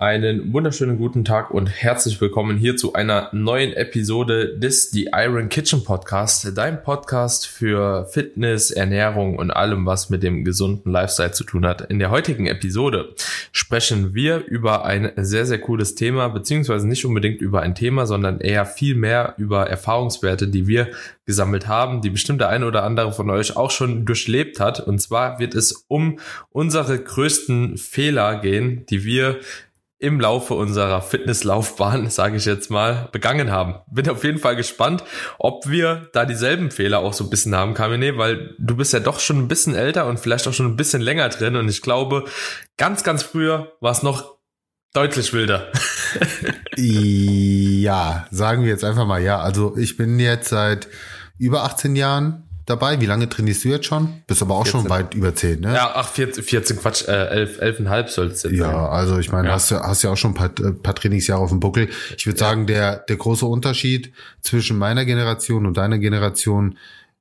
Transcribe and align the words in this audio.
Einen 0.00 0.52
wunderschönen 0.52 0.96
guten 0.96 1.24
Tag 1.24 1.50
und 1.50 1.66
herzlich 1.66 2.20
willkommen 2.20 2.56
hier 2.56 2.76
zu 2.76 2.92
einer 2.92 3.30
neuen 3.32 3.72
Episode 3.72 4.56
des 4.56 4.92
The 4.92 5.10
Iron 5.12 5.48
Kitchen 5.48 5.82
Podcast, 5.82 6.56
dein 6.56 6.84
Podcast 6.84 7.48
für 7.48 8.06
Fitness, 8.06 8.70
Ernährung 8.70 9.36
und 9.36 9.50
allem, 9.50 9.86
was 9.86 10.08
mit 10.08 10.22
dem 10.22 10.44
gesunden 10.44 10.92
Lifestyle 10.92 11.32
zu 11.32 11.42
tun 11.42 11.66
hat. 11.66 11.90
In 11.90 11.98
der 11.98 12.12
heutigen 12.12 12.46
Episode 12.46 13.12
sprechen 13.50 14.14
wir 14.14 14.44
über 14.46 14.84
ein 14.84 15.10
sehr, 15.16 15.46
sehr 15.46 15.58
cooles 15.58 15.96
Thema, 15.96 16.28
beziehungsweise 16.28 16.86
nicht 16.86 17.04
unbedingt 17.04 17.40
über 17.40 17.62
ein 17.62 17.74
Thema, 17.74 18.06
sondern 18.06 18.38
eher 18.38 18.66
viel 18.66 18.94
mehr 18.94 19.34
über 19.36 19.68
Erfahrungswerte, 19.68 20.46
die 20.46 20.68
wir 20.68 20.92
gesammelt 21.26 21.66
haben, 21.66 22.02
die 22.02 22.10
bestimmt 22.10 22.40
der 22.40 22.50
eine 22.50 22.66
oder 22.66 22.84
andere 22.84 23.12
von 23.12 23.28
euch 23.30 23.56
auch 23.56 23.72
schon 23.72 24.06
durchlebt 24.06 24.60
hat. 24.60 24.78
Und 24.78 25.00
zwar 25.00 25.40
wird 25.40 25.56
es 25.56 25.84
um 25.88 26.20
unsere 26.50 26.98
größten 27.02 27.76
Fehler 27.78 28.40
gehen, 28.40 28.86
die 28.86 29.04
wir 29.04 29.40
im 29.98 30.20
Laufe 30.20 30.54
unserer 30.54 31.02
Fitnesslaufbahn, 31.02 32.08
sage 32.10 32.36
ich 32.36 32.44
jetzt 32.44 32.70
mal, 32.70 33.08
begangen 33.12 33.50
haben. 33.50 33.76
Bin 33.90 34.08
auf 34.08 34.24
jeden 34.24 34.38
Fall 34.38 34.56
gespannt, 34.56 35.04
ob 35.38 35.68
wir 35.68 36.08
da 36.12 36.24
dieselben 36.24 36.70
Fehler 36.70 37.00
auch 37.00 37.12
so 37.12 37.24
ein 37.24 37.30
bisschen 37.30 37.54
haben, 37.54 37.74
Kamine, 37.74 38.16
weil 38.16 38.54
du 38.58 38.76
bist 38.76 38.92
ja 38.92 39.00
doch 39.00 39.20
schon 39.20 39.38
ein 39.38 39.48
bisschen 39.48 39.74
älter 39.74 40.06
und 40.06 40.20
vielleicht 40.20 40.46
auch 40.46 40.52
schon 40.52 40.66
ein 40.66 40.76
bisschen 40.76 41.02
länger 41.02 41.28
drin 41.28 41.56
und 41.56 41.68
ich 41.68 41.82
glaube, 41.82 42.24
ganz, 42.76 43.02
ganz 43.02 43.22
früher 43.22 43.72
war 43.80 43.92
es 43.92 44.02
noch 44.02 44.38
deutlich 44.92 45.32
wilder. 45.32 45.70
ja, 46.76 48.26
sagen 48.30 48.62
wir 48.62 48.70
jetzt 48.70 48.84
einfach 48.84 49.06
mal 49.06 49.22
ja. 49.22 49.40
Also 49.40 49.76
ich 49.76 49.96
bin 49.96 50.18
jetzt 50.18 50.48
seit 50.48 50.88
über 51.38 51.64
18 51.64 51.96
Jahren 51.96 52.47
dabei. 52.68 53.00
Wie 53.00 53.06
lange 53.06 53.28
trainierst 53.28 53.64
du 53.64 53.68
jetzt 53.68 53.86
schon? 53.86 54.22
Bist 54.26 54.42
aber 54.42 54.54
auch 54.54 54.64
14. 54.64 54.80
schon 54.80 54.90
weit 54.90 55.14
über 55.14 55.34
10, 55.34 55.60
ne? 55.60 55.74
Ja, 55.74 55.92
ach, 55.94 56.08
14, 56.08 56.42
14 56.42 56.78
Quatsch, 56.78 57.08
äh, 57.08 57.12
11, 57.12 57.60
11,5 57.60 58.08
soll 58.08 58.26
es 58.28 58.42
jetzt 58.42 58.52
ja, 58.52 58.66
sein. 58.66 58.74
Ja, 58.74 58.88
also 58.88 59.18
ich 59.18 59.32
meine, 59.32 59.48
ja. 59.48 59.54
hast, 59.54 59.70
du, 59.70 59.80
hast 59.80 60.02
ja 60.02 60.10
auch 60.10 60.16
schon 60.16 60.32
ein 60.32 60.34
paar, 60.34 60.50
äh, 60.60 60.72
paar 60.72 60.94
Trainingsjahre 60.94 61.42
auf 61.42 61.50
dem 61.50 61.60
Buckel. 61.60 61.88
Ich 62.16 62.26
würde 62.26 62.38
ja. 62.38 62.46
sagen, 62.46 62.66
der, 62.66 62.96
der 62.96 63.16
große 63.16 63.46
Unterschied 63.46 64.12
zwischen 64.42 64.78
meiner 64.78 65.04
Generation 65.04 65.66
und 65.66 65.76
deiner 65.76 65.98
Generation 65.98 66.76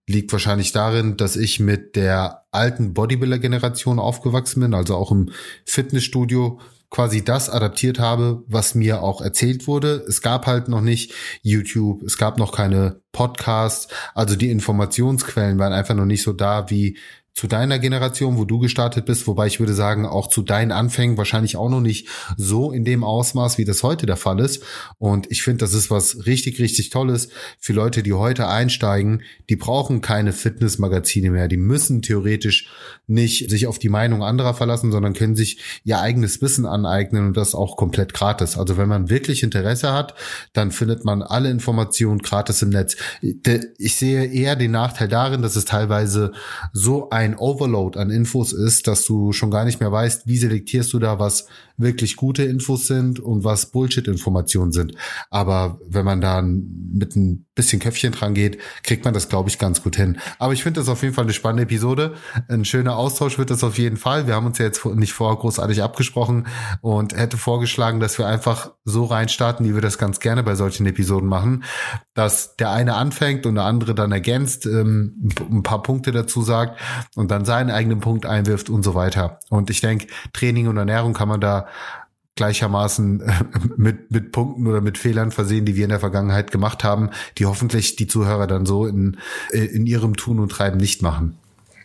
liegt 0.08 0.32
wahrscheinlich 0.32 0.72
darin, 0.72 1.18
dass 1.18 1.36
ich 1.36 1.60
mit 1.60 1.96
der 1.96 2.44
alten 2.52 2.94
Bodybuilder-Generation 2.94 4.00
aufgewachsen 4.00 4.62
bin, 4.62 4.74
also 4.74 4.96
auch 4.96 5.12
im 5.12 5.32
Fitnessstudio 5.66 6.60
quasi 6.90 7.24
das 7.24 7.50
adaptiert 7.50 8.00
habe, 8.00 8.44
was 8.48 8.76
mir 8.76 9.02
auch 9.02 9.22
erzählt 9.22 9.68
wurde. 9.68 10.06
Es 10.08 10.22
gab 10.22 10.48
halt 10.48 10.68
noch 10.70 10.82
nicht 10.82 11.14
YouTube, 11.42 12.02
es 12.04 12.18
gab 12.18 12.38
noch 12.38 12.56
keine 12.56 13.02
Podcasts, 13.12 13.88
also 14.14 14.36
die 14.36 14.52
Informationsquellen 14.52 15.60
waren 15.60 15.74
einfach 15.74 15.96
noch 15.96 16.06
nicht 16.06 16.24
so 16.24 16.34
da 16.34 16.70
wie 16.70 16.98
zu 17.38 17.46
deiner 17.46 17.78
Generation, 17.78 18.40
wo 18.40 18.46
du 18.46 18.58
gestartet 18.58 19.06
bist, 19.06 19.28
wobei 19.28 19.46
ich 19.46 19.60
würde 19.60 19.76
sagen, 19.76 20.08
auch 20.08 20.28
zu 20.28 20.42
deinen 20.42 20.72
Anfängen 20.72 21.18
wahrscheinlich 21.18 21.56
auch 21.56 21.70
noch 21.70 21.82
nicht 21.82 22.08
so 22.36 22.72
in 22.72 22.84
dem 22.84 23.04
Ausmaß, 23.04 23.60
wie 23.60 23.64
das 23.64 23.84
heute 23.84 24.08
der 24.08 24.18
Fall 24.18 24.40
ist. 24.40 24.64
Und 24.98 25.30
ich 25.30 25.44
finde, 25.44 25.60
das 25.60 25.76
ist 25.76 25.92
was 25.92 26.26
richtig, 26.26 26.58
richtig 26.58 26.90
Tolles 26.90 27.30
für 27.60 27.74
Leute, 27.74 28.02
die 28.02 28.14
heute 28.14 28.48
einsteigen. 28.48 29.22
Die 29.50 29.56
brauchen 29.56 30.02
keine 30.02 30.34
Fitnessmagazine 30.34 31.30
mehr. 31.30 31.48
Die 31.48 31.58
müssen 31.58 32.02
theoretisch 32.02 32.72
nicht 33.06 33.52
sich 33.52 33.68
auf 33.68 33.78
die 33.78 33.90
Meinung 33.90 34.24
anderer 34.24 34.56
verlassen, 34.56 34.92
sondern 34.92 35.14
können 35.14 35.36
sich 35.36 35.60
ihr 35.84 36.00
eigenes 36.00 36.42
Wissen 36.42 36.66
aneignen 36.66 37.28
und 37.28 37.38
das 37.38 37.54
auch 37.54 37.78
komplett 37.78 38.16
gratis. 38.16 38.58
Also 38.58 38.78
wenn 38.78 38.90
man 38.90 39.12
wirklich 39.12 39.44
Interesse 39.44 39.94
hat, 39.94 40.16
dann 40.54 40.72
findet 40.72 41.06
man 41.06 41.22
alle 41.22 41.52
Informationen 41.52 42.18
gratis 42.18 42.64
im 42.64 42.70
Netz. 42.70 42.98
Ich 43.78 43.96
sehe 43.96 44.26
eher 44.26 44.56
den 44.56 44.72
Nachteil 44.72 45.08
darin, 45.08 45.44
dass 45.44 45.56
es 45.56 45.66
teilweise 45.66 46.32
so 46.74 47.12
ein 47.12 47.27
ein 47.28 47.38
Overload 47.38 48.00
an 48.00 48.10
Infos 48.10 48.54
ist, 48.54 48.88
dass 48.88 49.06
du 49.06 49.32
schon 49.32 49.52
gar 49.52 49.66
nicht 49.66 49.80
mehr 49.80 49.92
weißt, 49.92 50.28
wie 50.28 50.38
selektierst 50.38 50.94
du 50.94 51.00
da, 51.00 51.20
was 51.20 51.48
wirklich 51.78 52.16
gute 52.16 52.44
Infos 52.44 52.88
sind 52.88 53.20
und 53.20 53.44
was 53.44 53.72
Bullshit-Informationen 53.72 54.72
sind. 54.72 54.94
Aber 55.30 55.80
wenn 55.86 56.06
man 56.06 56.22
da 56.22 56.42
mit 56.42 57.16
ein 57.16 57.47
bisschen 57.58 57.82
Köpfchen 57.82 58.14
dran 58.14 58.34
geht, 58.34 58.60
kriegt 58.84 59.04
man 59.04 59.14
das, 59.14 59.28
glaube 59.28 59.50
ich, 59.50 59.60
ganz 59.60 59.84
gut 59.84 59.98
hin. 59.98 60.18
Aber 60.40 60.54
ich 60.54 60.64
finde 60.64 60.80
das 60.80 60.88
auf 60.88 61.02
jeden 61.02 61.14
Fall 61.14 61.26
eine 61.26 61.34
spannende 61.34 61.64
Episode. 61.64 62.16
Ein 62.48 62.64
schöner 62.64 62.96
Austausch 62.96 63.38
wird 63.38 63.50
das 63.50 63.64
auf 63.66 63.78
jeden 63.78 63.98
Fall. 63.98 64.28
Wir 64.28 64.36
haben 64.36 64.46
uns 64.46 64.60
ja 64.60 64.66
jetzt 64.66 64.86
nicht 64.86 65.12
vorher 65.12 65.38
großartig 65.38 65.84
abgesprochen 65.84 66.48
und 66.82 67.14
hätte 67.18 67.38
vorgeschlagen, 67.38 68.00
dass 68.00 68.18
wir 68.18 68.28
einfach 68.28 68.72
so 68.86 69.04
reinstarten, 69.04 69.66
wie 69.66 69.74
wir 69.74 69.82
das 69.82 69.98
ganz 69.98 70.22
gerne 70.22 70.44
bei 70.44 70.56
solchen 70.56 70.86
Episoden 70.86 71.28
machen, 71.28 71.66
dass 72.14 72.56
der 72.56 72.72
eine 72.72 72.94
anfängt 72.94 73.46
und 73.46 73.56
der 73.56 73.66
andere 73.66 73.94
dann 73.94 74.12
ergänzt, 74.14 74.66
ähm, 74.66 75.30
ein 75.52 75.64
paar 75.64 75.84
Punkte 75.84 76.12
dazu 76.12 76.42
sagt 76.42 76.80
und 77.16 77.32
dann 77.32 77.44
seinen 77.44 77.72
eigenen 77.72 78.00
Punkt 78.00 78.26
einwirft 78.26 78.70
und 78.70 78.84
so 78.84 78.96
weiter. 78.96 79.40
Und 79.50 79.70
ich 79.70 79.82
denke, 79.82 80.08
Training 80.32 80.68
und 80.68 80.78
Ernährung 80.78 81.14
kann 81.14 81.28
man 81.28 81.42
da 81.42 81.68
gleichermaßen 82.38 83.22
äh, 83.22 83.34
mit, 83.76 84.12
mit 84.12 84.32
Punkten 84.32 84.68
oder 84.68 84.80
mit 84.80 84.98
Fehlern 84.98 85.32
versehen, 85.32 85.66
die 85.66 85.76
wir 85.76 85.84
in 85.84 85.90
der 85.90 86.00
Vergangenheit 86.00 86.52
gemacht 86.52 86.86
haben, 86.86 87.10
die 87.38 87.46
hoffentlich 87.46 87.98
die 87.98 88.08
Zuhörer 88.08 88.48
dann 88.48 88.66
so 88.66 88.86
in, 88.86 89.18
äh, 89.52 89.66
in 89.66 89.86
ihrem 89.86 90.16
Tun 90.16 90.40
und 90.40 90.50
Treiben 90.50 90.78
nicht 90.78 91.02
machen. 91.02 91.38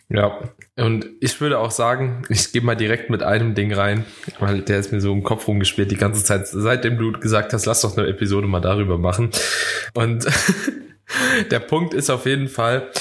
Ja, 0.09 0.37
und 0.77 1.07
ich 1.21 1.41
würde 1.41 1.59
auch 1.59 1.71
sagen, 1.71 2.23
ich 2.29 2.51
gehe 2.51 2.61
mal 2.61 2.75
direkt 2.75 3.09
mit 3.09 3.23
einem 3.23 3.55
Ding 3.55 3.73
rein, 3.73 4.05
weil 4.39 4.61
der 4.61 4.79
ist 4.79 4.91
mir 4.91 5.01
so 5.01 5.11
im 5.11 5.23
Kopf 5.23 5.47
rumgespielt 5.47 5.91
die 5.91 5.97
ganze 5.97 6.23
Zeit, 6.23 6.47
seitdem 6.47 6.97
du 6.97 7.11
gesagt 7.13 7.51
hast, 7.53 7.65
lass 7.65 7.81
doch 7.81 7.97
eine 7.97 8.07
Episode 8.07 8.47
mal 8.47 8.59
darüber 8.59 8.97
machen. 8.97 9.31
Und 9.93 10.27
der 11.51 11.59
Punkt 11.59 11.93
ist 11.93 12.09
auf 12.09 12.25
jeden 12.25 12.47
Fall, 12.47 12.91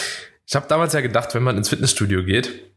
ich 0.47 0.55
habe 0.55 0.67
damals 0.69 0.95
ja 0.95 1.01
gedacht, 1.01 1.35
wenn 1.35 1.43
man 1.43 1.57
ins 1.57 1.69
Fitnessstudio 1.69 2.25
geht 2.25 2.72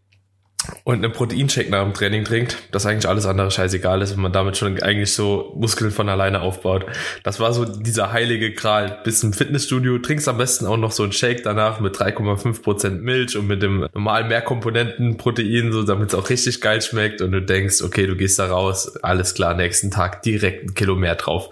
und 0.86 1.04
einen 1.04 1.12
Proteinshake 1.12 1.72
nach 1.72 1.84
dem 1.84 1.96
Training 1.96 2.24
trinkt, 2.26 2.58
dass 2.72 2.86
eigentlich 2.86 3.10
alles 3.10 3.26
andere 3.26 3.50
scheißegal 3.50 4.04
ist 4.04 4.12
und 4.12 4.22
man 4.22 4.32
damit 4.32 4.56
schon 4.56 4.80
eigentlich 4.84 5.14
so 5.14 5.52
Muskeln 5.58 5.90
von 5.90 6.08
alleine 6.10 6.42
aufbaut. 6.42 6.86
Das 7.24 7.40
war 7.40 7.54
so 7.54 7.66
dieser 7.66 8.14
heilige 8.14 8.54
Gral. 8.54 9.00
Bis 9.04 9.24
im 9.24 9.34
Fitnessstudio 9.34 9.98
trinkst 9.98 10.30
am 10.30 10.38
besten 10.38 10.68
auch 10.68 10.78
noch 10.78 10.92
so 10.92 11.02
einen 11.02 11.12
Shake 11.12 11.42
danach 11.42 11.80
mit 11.80 11.96
3,5% 11.96 13.02
Milch 13.02 13.36
und 13.36 13.48
mit 13.48 13.64
dem 13.64 13.88
normalen 13.96 14.28
Mehrkomponenten 14.28 15.18
Protein, 15.18 15.72
so 15.72 15.82
damit 15.82 16.10
es 16.10 16.16
auch 16.16 16.30
richtig 16.30 16.62
geil 16.62 16.84
schmeckt 16.84 17.20
und 17.24 17.32
du 17.32 17.42
denkst, 17.42 17.82
okay, 17.82 18.06
du 18.06 18.16
gehst 18.16 18.38
da 18.38 18.46
raus, 18.46 18.96
alles 19.02 19.34
klar, 19.34 19.56
nächsten 19.56 19.90
Tag 19.90 20.22
direkt 20.22 20.66
ein 20.66 20.74
Kilo 20.76 20.96
mehr 20.96 21.16
drauf. 21.16 21.50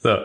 So. 0.00 0.10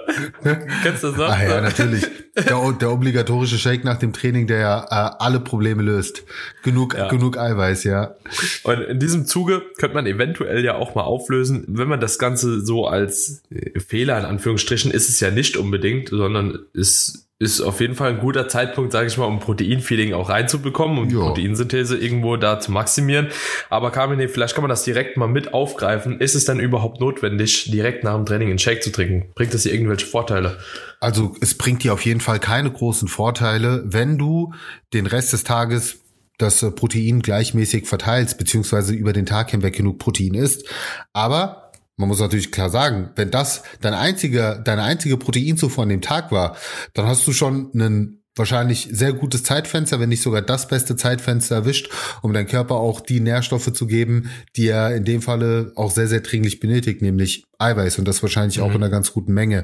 Kennst 0.84 1.04
du 1.04 1.08
das 1.08 1.18
noch? 1.18 1.30
Ah 1.30 1.44
ja, 1.44 1.62
natürlich. 1.62 2.06
Der, 2.36 2.72
der, 2.80 2.92
obligatorische 2.92 3.58
Shake 3.58 3.84
nach 3.84 3.98
dem 3.98 4.14
Training, 4.14 4.46
der 4.46 4.60
ja 4.60 4.84
äh, 4.84 5.16
alle 5.20 5.40
Probleme 5.40 5.82
löst. 5.82 6.24
Genug, 6.62 6.96
ja. 6.96 7.08
genug 7.08 7.38
Eiweiß, 7.38 7.84
ja. 7.84 8.16
Und 8.64 8.82
in 8.82 9.00
diesem 9.00 9.26
Zuge 9.26 9.64
könnte 9.78 9.96
man 9.96 10.06
eventuell 10.06 10.64
ja 10.64 10.76
auch 10.76 10.94
mal 10.94 11.02
auflösen, 11.02 11.66
wenn 11.68 11.88
man 11.88 12.00
das 12.00 12.20
Ganze 12.20 12.64
so 12.64 12.86
als 12.86 13.42
Fehler 13.88 14.20
in 14.20 14.26
Anführungsstrichen 14.26 14.92
ist 14.92 15.10
es 15.10 15.20
ja 15.20 15.32
nicht 15.32 15.58
unbedingt, 15.58 16.10
sondern 16.10 16.60
ist 16.74 17.28
ist 17.40 17.62
auf 17.62 17.82
jeden 17.82 17.96
Fall 17.96 18.12
ein 18.12 18.20
guter 18.20 18.48
Zeitpunkt, 18.48 18.92
sage 18.92 19.08
ich 19.08 19.18
mal, 19.18 19.26
um 19.26 19.40
Proteinfeeding 19.40 20.14
auch 20.14 20.30
reinzubekommen, 20.30 20.98
um 20.98 21.10
die 21.10 21.16
Proteinsynthese 21.16 21.98
irgendwo 21.98 22.38
da 22.38 22.60
zu 22.60 22.72
maximieren. 22.72 23.30
Aber 23.70 23.92
Carmine, 23.92 24.30
vielleicht 24.30 24.56
kann 24.56 24.62
man 24.62 24.70
das 24.70 24.84
direkt 24.84 25.18
mal 25.18 25.28
mit 25.28 25.54
aufgreifen. 25.54 26.20
Ist 26.20 26.36
es 26.36 26.46
dann 26.46 26.60
überhaupt 26.60 27.02
notwendig, 27.02 27.70
direkt 27.72 28.04
nach 28.04 28.16
dem 28.16 28.26
Training 28.26 28.50
einen 28.50 28.60
Shake 28.60 28.84
zu 28.84 28.92
trinken? 28.92 29.32
Bringt 29.36 29.54
das 29.54 29.64
dir 29.64 29.74
irgendwelche 29.74 30.06
Vorteile? 30.06 30.60
Also 31.00 31.36
es 31.42 31.58
bringt 31.58 31.84
dir 31.84 31.94
auf 31.94 32.06
jeden 32.06 32.22
Fall 32.22 32.40
keine 32.40 32.72
großen 32.72 33.08
Vorteile, 33.08 33.84
wenn 33.86 34.18
du 34.18 34.54
den 34.94 35.06
Rest 35.06 35.34
des 35.34 35.44
Tages 35.44 36.00
das 36.38 36.62
Protein 36.76 37.22
gleichmäßig 37.22 37.88
verteilst, 37.88 38.38
beziehungsweise 38.38 38.94
über 38.94 39.14
den 39.14 39.26
Tag 39.26 39.52
hinweg 39.52 39.76
genug 39.76 40.00
Protein 40.00 40.34
isst. 40.34 40.68
Aber 41.14 41.63
man 42.04 42.10
muss 42.10 42.20
natürlich 42.20 42.52
klar 42.52 42.70
sagen, 42.70 43.12
wenn 43.16 43.32
das 43.32 43.64
dein 43.80 43.94
einziger, 43.94 44.60
deine 44.60 44.84
einzige 44.84 45.16
Proteinzufuhr 45.16 45.84
an 45.84 45.90
dem 45.90 46.02
Tag 46.02 46.34
war, 46.34 46.58
dann 46.94 47.06
hast 47.06 47.26
du 47.26 47.32
schon 47.32 47.72
einen 47.74 48.24
wahrscheinlich 48.36 48.90
sehr 48.92 49.14
gutes 49.14 49.44
Zeitfenster, 49.44 50.02
wenn 50.02 50.10
nicht 50.10 50.22
sogar 50.22 50.42
das 50.42 50.68
beste 50.68 50.98
Zeitfenster 50.98 51.56
erwischt, 51.56 51.90
um 52.22 52.34
deinem 52.34 52.48
Körper 52.48 52.76
auch 52.76 53.00
die 53.00 53.22
Nährstoffe 53.22 53.72
zu 53.72 53.88
geben, 53.88 54.30
die 54.58 54.68
er 54.68 54.94
in 54.94 55.06
dem 55.06 55.22
Falle 55.22 55.72
auch 55.76 55.92
sehr, 55.92 56.10
sehr 56.10 56.20
dringlich 56.20 56.60
benötigt, 56.60 57.02
nämlich 57.02 57.46
Eiweiß 57.58 58.00
und 58.00 58.08
das 58.08 58.22
wahrscheinlich 58.22 58.58
mhm. 58.58 58.64
auch 58.64 58.72
in 58.72 58.76
einer 58.76 58.90
ganz 58.90 59.14
guten 59.14 59.34
Menge. 59.34 59.64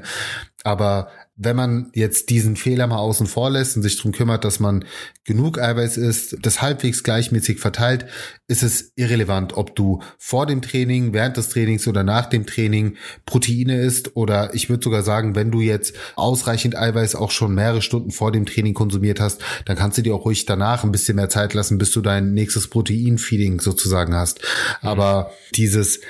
Aber 0.62 1.08
wenn 1.42 1.56
man 1.56 1.90
jetzt 1.94 2.28
diesen 2.28 2.54
Fehler 2.54 2.86
mal 2.86 2.98
außen 2.98 3.26
vor 3.26 3.48
lässt 3.48 3.74
und 3.74 3.82
sich 3.82 3.96
darum 3.96 4.12
kümmert, 4.12 4.44
dass 4.44 4.60
man 4.60 4.84
genug 5.24 5.58
Eiweiß 5.58 5.96
isst, 5.96 6.36
das 6.42 6.60
halbwegs 6.60 7.02
gleichmäßig 7.02 7.60
verteilt, 7.60 8.04
ist 8.46 8.62
es 8.62 8.92
irrelevant, 8.94 9.56
ob 9.56 9.74
du 9.74 10.02
vor 10.18 10.44
dem 10.44 10.60
Training, 10.60 11.14
während 11.14 11.38
des 11.38 11.48
Trainings 11.48 11.88
oder 11.88 12.04
nach 12.04 12.26
dem 12.26 12.44
Training 12.44 12.96
Proteine 13.24 13.80
isst 13.80 14.16
oder 14.16 14.54
ich 14.54 14.68
würde 14.68 14.84
sogar 14.84 15.02
sagen, 15.02 15.34
wenn 15.34 15.50
du 15.50 15.62
jetzt 15.62 15.94
ausreichend 16.14 16.76
Eiweiß 16.76 17.14
auch 17.14 17.30
schon 17.30 17.54
mehrere 17.54 17.80
Stunden 17.80 18.10
vor 18.10 18.32
dem 18.32 18.44
Training 18.44 18.74
konsumiert 18.74 19.18
hast, 19.18 19.40
dann 19.64 19.78
kannst 19.78 19.96
du 19.96 20.02
dir 20.02 20.14
auch 20.14 20.26
ruhig 20.26 20.44
danach 20.44 20.84
ein 20.84 20.92
bisschen 20.92 21.16
mehr 21.16 21.30
Zeit 21.30 21.54
lassen, 21.54 21.78
bis 21.78 21.90
du 21.92 22.02
dein 22.02 22.34
nächstes 22.34 22.68
Proteinfeeding 22.68 23.60
sozusagen 23.60 24.14
hast. 24.14 24.40
Aber 24.82 25.30
dieses 25.54 26.00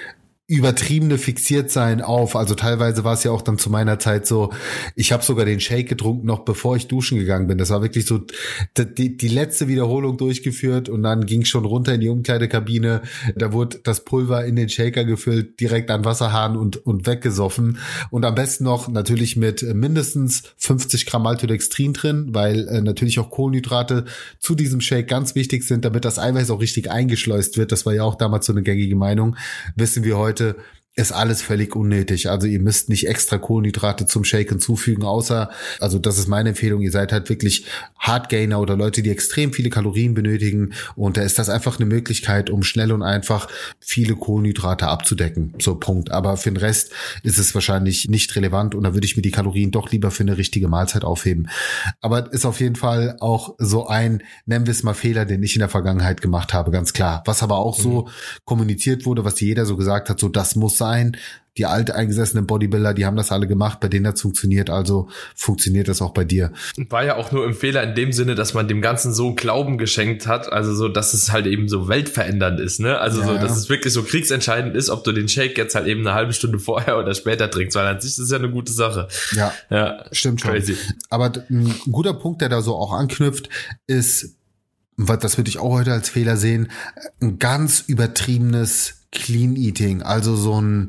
übertriebene 0.51 1.17
fixiert 1.17 1.71
sein 1.71 2.03
auf. 2.03 2.35
Also 2.35 2.57
teilweise 2.57 3.05
war 3.05 3.15
es 3.15 3.23
ja 3.23 3.31
auch 3.31 3.43
dann 3.43 3.57
zu 3.57 3.71
meiner 3.71 4.01
Zeit 4.01 4.27
so, 4.27 4.51
ich 4.97 5.13
habe 5.13 5.25
sogar 5.25 5.45
den 5.45 5.61
Shake 5.61 5.89
getrunken, 5.89 6.27
noch 6.27 6.41
bevor 6.41 6.75
ich 6.75 6.89
duschen 6.89 7.19
gegangen 7.19 7.47
bin. 7.47 7.57
Das 7.57 7.71
war 7.71 7.83
wirklich 7.83 8.05
so 8.05 8.21
die, 8.77 9.17
die 9.17 9.29
letzte 9.29 9.69
Wiederholung 9.69 10.19
durchgeführt 10.19 10.89
und 10.89 11.05
dann 11.05 11.25
ging 11.25 11.45
schon 11.45 11.65
runter 11.65 11.95
in 11.95 12.01
die 12.01 12.09
Umkleidekabine. 12.09 13.03
Da 13.37 13.53
wurde 13.53 13.79
das 13.85 14.05
Pulver 14.05 14.45
in 14.45 14.57
den 14.57 14.69
Shaker 14.69 15.05
gefüllt, 15.05 15.61
direkt 15.61 15.89
an 15.89 16.05
Wasserhahn 16.05 16.57
und, 16.57 16.85
und 16.85 17.07
weggesoffen. 17.07 17.79
Und 18.11 18.25
am 18.25 18.35
besten 18.35 18.65
noch 18.65 18.89
natürlich 18.89 19.37
mit 19.37 19.63
mindestens 19.63 20.43
50 20.57 21.07
Gramm 21.07 21.23
Maltodextrin 21.23 21.93
drin, 21.93 22.31
weil 22.33 22.67
äh, 22.67 22.81
natürlich 22.81 23.21
auch 23.21 23.31
Kohlenhydrate 23.31 24.05
zu 24.41 24.57
diesem 24.57 24.81
Shake 24.81 25.07
ganz 25.07 25.37
wichtig 25.37 25.63
sind, 25.63 25.85
damit 25.85 26.05
das 26.05 26.19
Eiweiß 26.19 26.51
auch 26.51 26.61
richtig 26.61 26.91
eingeschleust 26.91 27.57
wird. 27.57 27.71
Das 27.71 27.87
war 27.87 27.95
ja 27.95 28.03
auch 28.03 28.17
damals 28.17 28.47
so 28.47 28.53
eine 28.53 28.65
gängige 28.65 28.97
Meinung. 28.97 29.37
Wissen 29.77 30.03
wir 30.03 30.19
heute, 30.19 30.40
heute 30.41 30.57
ist 30.97 31.13
alles 31.13 31.41
völlig 31.41 31.77
unnötig. 31.77 32.29
Also 32.29 32.49
ihr 32.49 32.61
müsst 32.61 32.89
nicht 32.89 33.07
extra 33.07 33.39
Kohlenhydrate 33.39 34.07
zum 34.07 34.25
Shake 34.25 34.49
hinzufügen, 34.49 35.05
außer, 35.05 35.51
also 35.79 35.99
das 36.01 36.19
ist 36.19 36.27
meine 36.27 36.51
Empfehlung, 36.51 36.81
ihr 36.81 36.91
seid 36.91 37.13
halt 37.13 37.29
wirklich 37.29 37.67
Hardgainer 37.97 38.61
oder 38.61 38.77
Leute, 38.77 39.03
die 39.03 39.11
extrem 39.11 39.53
viele 39.53 39.71
Kalorien 39.71 40.15
benötigen 40.15 40.73
und 40.97 41.17
da 41.17 41.23
ist 41.23 41.39
das 41.39 41.49
einfach 41.49 41.79
eine 41.79 41.87
Möglichkeit, 41.87 42.51
um 42.51 42.65
schnell 42.65 42.91
und 42.91 43.03
einfach 43.03 43.47
viele 43.79 44.17
Kohlenhydrate 44.17 44.89
abzudecken. 44.89 45.55
So 45.61 45.77
Punkt. 45.77 46.11
Aber 46.11 46.37
für 46.37 46.51
den 46.51 46.57
Rest 46.57 46.93
ist 47.23 47.39
es 47.39 47.55
wahrscheinlich 47.55 48.09
nicht 48.09 48.35
relevant 48.35 48.75
und 48.75 48.83
da 48.83 48.93
würde 48.93 49.07
ich 49.07 49.17
mir 49.17 49.23
die 49.23 49.31
Kalorien 49.31 49.71
doch 49.71 49.93
lieber 49.93 50.11
für 50.11 50.25
eine 50.25 50.39
richtige 50.39 50.67
Mahlzeit 50.67 51.05
aufheben. 51.05 51.49
Aber 52.01 52.33
ist 52.33 52.45
auf 52.45 52.59
jeden 52.59 52.77
Fall 52.77 53.17
auch 53.21 53.55
so 53.59 53.87
ein, 53.87 54.25
nennen 54.45 54.67
wir 54.67 54.73
es 54.73 54.83
mal 54.83 54.95
Fehler, 54.95 55.25
den 55.25 55.43
ich 55.45 55.55
in 55.55 55.61
der 55.61 55.69
Vergangenheit 55.69 56.21
gemacht 56.21 56.53
habe, 56.53 56.73
ganz 56.73 56.93
klar. 56.93 57.23
Was 57.27 57.45
aber 57.45 57.59
auch 57.59 57.79
mhm. 57.79 57.83
so 57.83 58.09
kommuniziert 58.45 59.07
wurde, 59.07 59.25
was 59.25 59.41
jeder 59.41 59.67
so 59.67 59.77
gesagt 59.77 60.11
hat, 60.11 60.19
so 60.19 60.29
das 60.29 60.57
muss 60.57 60.80
sein. 60.81 61.17
Die 61.57 61.67
alteingesessenen 61.67 62.47
Bodybuilder, 62.47 62.95
die 62.95 63.05
haben 63.05 63.17
das 63.17 63.33
alle 63.33 63.47
gemacht, 63.49 63.81
bei 63.81 63.89
denen 63.89 64.05
das 64.05 64.21
funktioniert, 64.21 64.71
also 64.71 65.09
funktioniert 65.35 65.89
das 65.89 66.01
auch 66.01 66.13
bei 66.13 66.25
dir. 66.25 66.53
War 66.89 67.05
ja 67.05 67.17
auch 67.17 67.33
nur 67.33 67.45
im 67.45 67.55
Fehler 67.55 67.83
in 67.83 67.97
dem 67.97 68.13
Sinne, 68.13 68.37
dass 68.37 68.55
man 68.55 68.69
dem 68.69 68.81
Ganzen 68.81 69.13
so 69.13 69.35
Glauben 69.35 69.77
geschenkt 69.77 70.29
hat, 70.29 70.51
also 70.51 70.73
so, 70.75 70.89
dass 70.89 71.13
es 71.13 71.33
halt 71.33 71.47
eben 71.47 71.69
so 71.69 71.89
weltverändernd 71.89 72.61
ist, 72.61 72.79
ne? 72.79 72.99
Also 72.99 73.21
ja, 73.21 73.27
so, 73.27 73.35
dass 73.35 73.57
es 73.57 73.69
wirklich 73.69 73.93
so 73.93 74.05
kriegsentscheidend 74.05 74.77
ist, 74.77 74.91
ob 74.91 75.03
du 75.03 75.13
den 75.13 75.29
Shake 75.29 75.59
jetzt 75.59 75.75
halt 75.75 75.89
eben 75.89 76.01
eine 76.01 76.15
halbe 76.15 76.33
Stunde 76.33 76.61
vorher 76.61 76.97
oder 76.99 77.15
später 77.15 77.51
trinkst, 77.51 77.77
weil 77.77 77.87
an 77.87 78.01
sich 78.01 78.17
ist 78.17 78.31
ja 78.31 78.39
eine 78.39 78.51
gute 78.51 78.73
Sache. 78.73 79.09
Ja, 79.33 79.53
ja 79.71 80.05
stimmt 80.13 80.41
schon. 80.41 80.53
Crazy. 80.53 80.77
Aber 81.11 81.33
ein 81.51 81.75
guter 81.91 82.15
Punkt, 82.15 82.43
der 82.43 82.49
da 82.49 82.63
so 82.63 82.77
auch 82.77 82.93
anknüpft, 82.93 83.49
ist, 83.89 84.37
das 84.97 85.37
würde 85.37 85.51
ich 85.51 85.59
auch 85.59 85.73
heute 85.73 85.93
als 85.93 86.09
Fehler 86.09 86.37
sehen, 86.37 86.71
ein 87.21 87.39
ganz 87.39 87.85
übertriebenes 87.87 89.00
Clean 89.13 89.57
Eating, 89.57 90.03
also 90.03 90.37
so 90.37 90.61
ein 90.61 90.89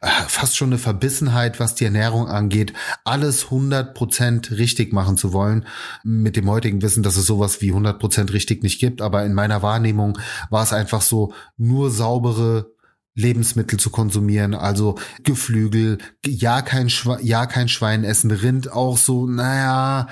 äh, 0.00 0.08
fast 0.28 0.56
schon 0.56 0.68
eine 0.68 0.78
Verbissenheit, 0.78 1.58
was 1.58 1.74
die 1.74 1.84
Ernährung 1.84 2.28
angeht, 2.28 2.72
alles 3.04 3.46
100% 3.46 4.56
richtig 4.56 4.92
machen 4.92 5.16
zu 5.16 5.32
wollen, 5.32 5.66
mit 6.04 6.36
dem 6.36 6.48
heutigen 6.48 6.80
Wissen, 6.82 7.02
dass 7.02 7.16
es 7.16 7.26
sowas 7.26 7.60
wie 7.60 7.72
100% 7.72 8.32
richtig 8.32 8.62
nicht 8.62 8.78
gibt, 8.78 9.02
aber 9.02 9.24
in 9.24 9.34
meiner 9.34 9.62
Wahrnehmung 9.62 10.16
war 10.48 10.62
es 10.62 10.72
einfach 10.72 11.02
so 11.02 11.34
nur 11.56 11.90
saubere 11.90 12.70
Lebensmittel 13.16 13.80
zu 13.80 13.90
konsumieren, 13.90 14.54
also 14.54 14.96
Geflügel, 15.24 15.98
ja 16.24 16.62
kein 16.62 16.90
Schwe 16.90 17.18
ja 17.22 17.46
kein 17.46 17.68
Schwein 17.68 18.04
essen, 18.04 18.30
Rind 18.30 18.70
auch 18.70 18.98
so, 18.98 19.26
naja, 19.26 20.08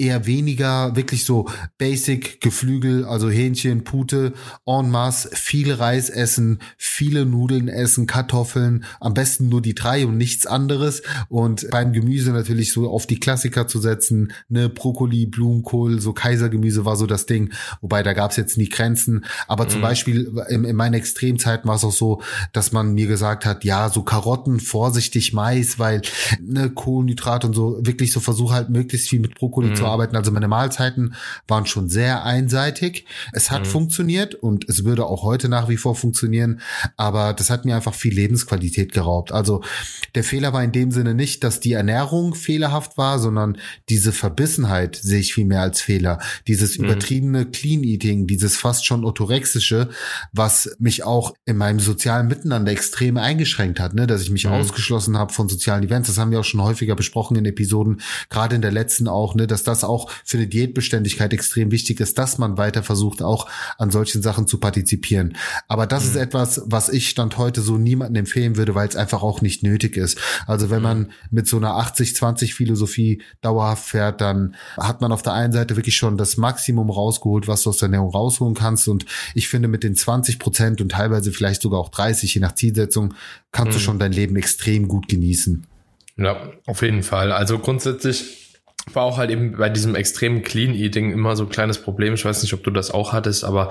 eher 0.00 0.26
weniger 0.26 0.96
wirklich 0.96 1.24
so 1.24 1.48
Basic 1.78 2.40
Geflügel, 2.40 3.04
also 3.04 3.28
Hähnchen, 3.28 3.84
Pute, 3.84 4.32
en 4.66 4.90
masse, 4.90 5.30
viel 5.34 5.72
Reis 5.72 6.08
essen, 6.08 6.60
viele 6.78 7.26
Nudeln 7.26 7.68
essen, 7.68 8.06
Kartoffeln, 8.06 8.84
am 8.98 9.14
besten 9.14 9.48
nur 9.48 9.60
die 9.60 9.74
drei 9.74 10.06
und 10.06 10.16
nichts 10.16 10.46
anderes 10.46 11.02
und 11.28 11.68
beim 11.70 11.92
Gemüse 11.92 12.32
natürlich 12.32 12.72
so 12.72 12.90
auf 12.90 13.06
die 13.06 13.20
Klassiker 13.20 13.66
zu 13.66 13.78
setzen, 13.78 14.32
ne 14.48 14.68
Brokkoli, 14.68 15.26
Blumenkohl, 15.26 16.00
so 16.00 16.12
Kaisergemüse 16.12 16.84
war 16.84 16.96
so 16.96 17.06
das 17.06 17.26
Ding, 17.26 17.52
wobei 17.82 18.02
da 18.02 18.14
gab's 18.14 18.36
jetzt 18.36 18.56
nie 18.56 18.68
Grenzen, 18.68 19.26
aber 19.46 19.64
mhm. 19.64 19.68
zum 19.68 19.80
Beispiel 19.82 20.32
in, 20.48 20.64
in 20.64 20.76
meinen 20.76 20.94
Extremzeiten 20.94 21.68
war 21.68 21.76
es 21.76 21.84
auch 21.84 21.92
so, 21.92 22.22
dass 22.52 22.72
man 22.72 22.94
mir 22.94 23.06
gesagt 23.06 23.44
hat, 23.44 23.64
ja, 23.64 23.90
so 23.90 24.02
Karotten, 24.02 24.60
vorsichtig 24.60 25.34
Mais, 25.34 25.78
weil 25.78 26.00
ne 26.40 26.70
Kohlenhydrat 26.70 27.44
und 27.44 27.54
so 27.54 27.78
wirklich 27.82 28.12
so 28.12 28.20
versuche 28.20 28.54
halt 28.54 28.70
möglichst 28.70 29.10
viel 29.10 29.20
mit 29.20 29.34
Brokkoli 29.34 29.68
mhm. 29.68 29.74
zu 29.74 29.89
arbeiten. 29.90 30.16
Also 30.16 30.30
meine 30.30 30.48
Mahlzeiten 30.48 31.14
waren 31.48 31.66
schon 31.66 31.88
sehr 31.88 32.24
einseitig. 32.24 33.06
Es 33.32 33.50
hat 33.50 33.62
mhm. 33.62 33.66
funktioniert 33.66 34.34
und 34.34 34.68
es 34.68 34.84
würde 34.84 35.06
auch 35.06 35.22
heute 35.22 35.48
nach 35.48 35.68
wie 35.68 35.76
vor 35.76 35.94
funktionieren, 35.94 36.60
aber 36.96 37.32
das 37.32 37.50
hat 37.50 37.64
mir 37.64 37.76
einfach 37.76 37.94
viel 37.94 38.14
Lebensqualität 38.14 38.92
geraubt. 38.92 39.32
Also 39.32 39.62
der 40.14 40.24
Fehler 40.24 40.52
war 40.52 40.62
in 40.62 40.72
dem 40.72 40.90
Sinne 40.90 41.14
nicht, 41.14 41.44
dass 41.44 41.60
die 41.60 41.72
Ernährung 41.72 42.34
fehlerhaft 42.34 42.96
war, 42.96 43.18
sondern 43.18 43.58
diese 43.88 44.12
Verbissenheit 44.12 44.96
sehe 44.96 45.20
ich 45.20 45.34
viel 45.34 45.44
mehr 45.44 45.62
als 45.62 45.80
Fehler. 45.80 46.18
Dieses 46.46 46.78
mhm. 46.78 46.84
übertriebene 46.84 47.46
Clean 47.46 47.82
Eating, 47.82 48.26
dieses 48.26 48.56
fast 48.56 48.86
schon 48.86 49.04
orthorexische, 49.04 49.90
was 50.32 50.76
mich 50.78 51.04
auch 51.04 51.34
in 51.44 51.56
meinem 51.56 51.80
sozialen 51.80 52.28
Miteinander 52.28 52.72
extrem 52.72 53.16
eingeschränkt 53.16 53.80
hat, 53.80 53.94
ne? 53.94 54.06
dass 54.06 54.22
ich 54.22 54.30
mich 54.30 54.46
mhm. 54.46 54.52
ausgeschlossen 54.52 55.16
habe 55.16 55.32
von 55.32 55.48
sozialen 55.48 55.84
Events. 55.84 56.08
Das 56.08 56.18
haben 56.18 56.30
wir 56.30 56.40
auch 56.40 56.44
schon 56.44 56.62
häufiger 56.62 56.94
besprochen 56.94 57.36
in 57.36 57.44
Episoden, 57.44 58.00
gerade 58.28 58.56
in 58.56 58.62
der 58.62 58.72
letzten 58.72 59.08
auch, 59.08 59.34
ne? 59.34 59.46
dass 59.46 59.62
das 59.70 59.84
auch 59.84 60.10
für 60.24 60.36
eine 60.36 60.46
Diätbeständigkeit 60.46 61.32
extrem 61.32 61.70
wichtig 61.70 62.00
ist, 62.00 62.18
dass 62.18 62.38
man 62.38 62.58
weiter 62.58 62.82
versucht, 62.82 63.22
auch 63.22 63.48
an 63.78 63.90
solchen 63.90 64.22
Sachen 64.22 64.46
zu 64.46 64.58
partizipieren. 64.58 65.36
Aber 65.68 65.86
das 65.86 66.04
mhm. 66.04 66.10
ist 66.10 66.16
etwas, 66.16 66.62
was 66.66 66.88
ich 66.88 67.08
Stand 67.08 67.38
heute 67.38 67.60
so 67.62 67.78
niemandem 67.78 68.20
empfehlen 68.20 68.56
würde, 68.56 68.74
weil 68.74 68.88
es 68.88 68.96
einfach 68.96 69.22
auch 69.22 69.40
nicht 69.40 69.62
nötig 69.62 69.96
ist. 69.96 70.18
Also 70.46 70.70
wenn 70.70 70.78
mhm. 70.78 70.82
man 70.82 71.12
mit 71.30 71.48
so 71.48 71.56
einer 71.56 71.70
80-20 71.70 72.54
Philosophie 72.54 73.22
dauerhaft 73.40 73.84
fährt, 73.84 74.20
dann 74.20 74.56
hat 74.76 75.00
man 75.00 75.12
auf 75.12 75.22
der 75.22 75.32
einen 75.32 75.52
Seite 75.52 75.76
wirklich 75.76 75.96
schon 75.96 76.16
das 76.16 76.36
Maximum 76.36 76.90
rausgeholt, 76.90 77.48
was 77.48 77.62
du 77.62 77.70
aus 77.70 77.78
der 77.78 77.86
Ernährung 77.86 78.10
rausholen 78.10 78.54
kannst. 78.54 78.88
Und 78.88 79.06
ich 79.34 79.48
finde, 79.48 79.68
mit 79.68 79.84
den 79.84 79.94
20 79.94 80.38
Prozent 80.38 80.80
und 80.80 80.90
teilweise 80.90 81.32
vielleicht 81.32 81.62
sogar 81.62 81.80
auch 81.80 81.90
30, 81.90 82.34
je 82.34 82.40
nach 82.40 82.54
Zielsetzung, 82.54 83.14
kannst 83.52 83.70
mhm. 83.70 83.74
du 83.74 83.78
schon 83.80 83.98
dein 83.98 84.12
Leben 84.12 84.36
extrem 84.36 84.88
gut 84.88 85.08
genießen. 85.08 85.66
Ja, 86.16 86.52
auf 86.66 86.82
jeden 86.82 87.02
Fall. 87.02 87.32
Also 87.32 87.58
grundsätzlich 87.58 88.49
war 88.92 89.04
auch 89.04 89.18
halt 89.18 89.30
eben 89.30 89.56
bei 89.56 89.68
diesem 89.68 89.94
extremen 89.94 90.42
Clean 90.42 90.74
Eating 90.74 91.12
immer 91.12 91.36
so 91.36 91.44
ein 91.44 91.48
kleines 91.48 91.78
Problem. 91.78 92.14
Ich 92.14 92.24
weiß 92.24 92.42
nicht, 92.42 92.54
ob 92.54 92.62
du 92.62 92.70
das 92.70 92.90
auch 92.90 93.12
hattest, 93.12 93.44
aber 93.44 93.68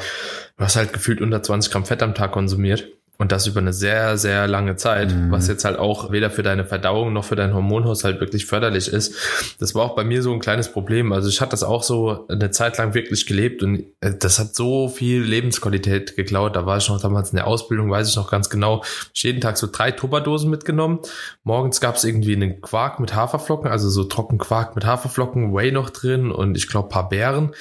du 0.57 0.63
hast 0.63 0.75
halt 0.75 0.93
gefühlt 0.93 1.21
unter 1.21 1.41
20 1.41 1.71
Gramm 1.71 1.85
Fett 1.85 2.03
am 2.03 2.15
Tag 2.15 2.31
konsumiert. 2.31 2.87
Und 3.21 3.33
das 3.33 3.47
über 3.47 3.59
eine 3.59 3.73
sehr, 3.73 4.17
sehr 4.17 4.47
lange 4.47 4.77
Zeit, 4.77 5.13
mhm. 5.13 5.29
was 5.29 5.49
jetzt 5.49 5.65
halt 5.65 5.77
auch 5.77 6.09
weder 6.09 6.29
für 6.29 6.41
deine 6.41 6.63
Verdauung 6.63 7.11
noch 7.11 7.25
für 7.25 7.35
deinen 7.35 7.53
Hormonhaushalt 7.53 8.21
wirklich 8.21 8.45
förderlich 8.45 8.87
ist. 8.87 9.13
Das 9.59 9.75
war 9.75 9.83
auch 9.83 9.95
bei 9.95 10.05
mir 10.05 10.23
so 10.23 10.31
ein 10.31 10.39
kleines 10.39 10.71
Problem. 10.71 11.11
Also 11.11 11.27
ich 11.27 11.41
hatte 11.41 11.51
das 11.51 11.63
auch 11.63 11.83
so 11.83 12.25
eine 12.29 12.49
Zeit 12.51 12.77
lang 12.77 12.93
wirklich 12.93 13.25
gelebt 13.25 13.61
und 13.61 13.83
äh, 13.99 14.13
das 14.17 14.39
hat 14.39 14.55
so 14.55 14.87
viel 14.87 15.21
Lebensqualität 15.21 16.15
geklaut. 16.15 16.55
Da 16.55 16.65
war 16.65 16.77
ich 16.77 16.87
noch 16.87 17.01
damals 17.01 17.31
in 17.31 17.35
der 17.35 17.47
Ausbildung, 17.47 17.91
weiß 17.91 18.07
ich 18.07 18.15
noch 18.15 18.31
ganz 18.31 18.49
genau. 18.49 18.85
Ich 19.13 19.23
jeden 19.23 19.41
Tag 19.41 19.57
so 19.57 19.67
drei 19.69 19.91
Tupperdosen 19.91 20.49
mitgenommen. 20.49 20.99
Morgens 21.43 21.81
gab 21.81 21.95
es 21.95 22.05
irgendwie 22.05 22.37
einen 22.37 22.61
Quark 22.61 23.01
mit 23.01 23.13
Haferflocken, 23.13 23.69
also 23.69 23.89
so 23.89 24.05
trocken 24.05 24.37
Quark 24.37 24.75
mit 24.75 24.85
Haferflocken, 24.85 25.53
Whey 25.53 25.73
noch 25.73 25.89
drin 25.89 26.31
und 26.31 26.55
ich 26.55 26.69
glaube 26.69 26.87
paar 26.87 27.09
Beeren. 27.09 27.51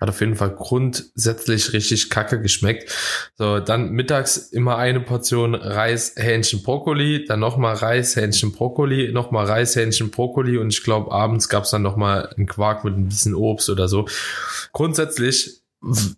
Hat 0.00 0.08
auf 0.08 0.20
jeden 0.20 0.36
Fall 0.36 0.54
grundsätzlich 0.54 1.72
richtig 1.74 2.08
kacke 2.08 2.40
geschmeckt. 2.40 2.94
So, 3.34 3.60
dann 3.60 3.90
mittags 3.90 4.38
immer 4.38 4.76
eine 4.76 5.00
Portion 5.00 5.54
Reis, 5.54 6.14
Hähnchen, 6.16 6.62
Brokkoli, 6.62 7.26
dann 7.26 7.40
nochmal 7.40 7.74
Reis, 7.74 8.16
Hähnchen, 8.16 8.52
Brokkoli, 8.52 9.12
nochmal 9.12 9.46
Reis, 9.46 9.76
Hähnchen, 9.76 10.10
Brokkoli 10.10 10.56
und 10.56 10.70
ich 10.72 10.82
glaube, 10.82 11.12
abends 11.12 11.48
gab's 11.48 11.70
dann 11.70 11.82
nochmal 11.82 12.32
einen 12.36 12.46
Quark 12.46 12.84
mit 12.84 12.96
ein 12.96 13.08
bisschen 13.08 13.34
Obst 13.34 13.68
oder 13.68 13.88
so. 13.88 14.06
Grundsätzlich 14.72 15.60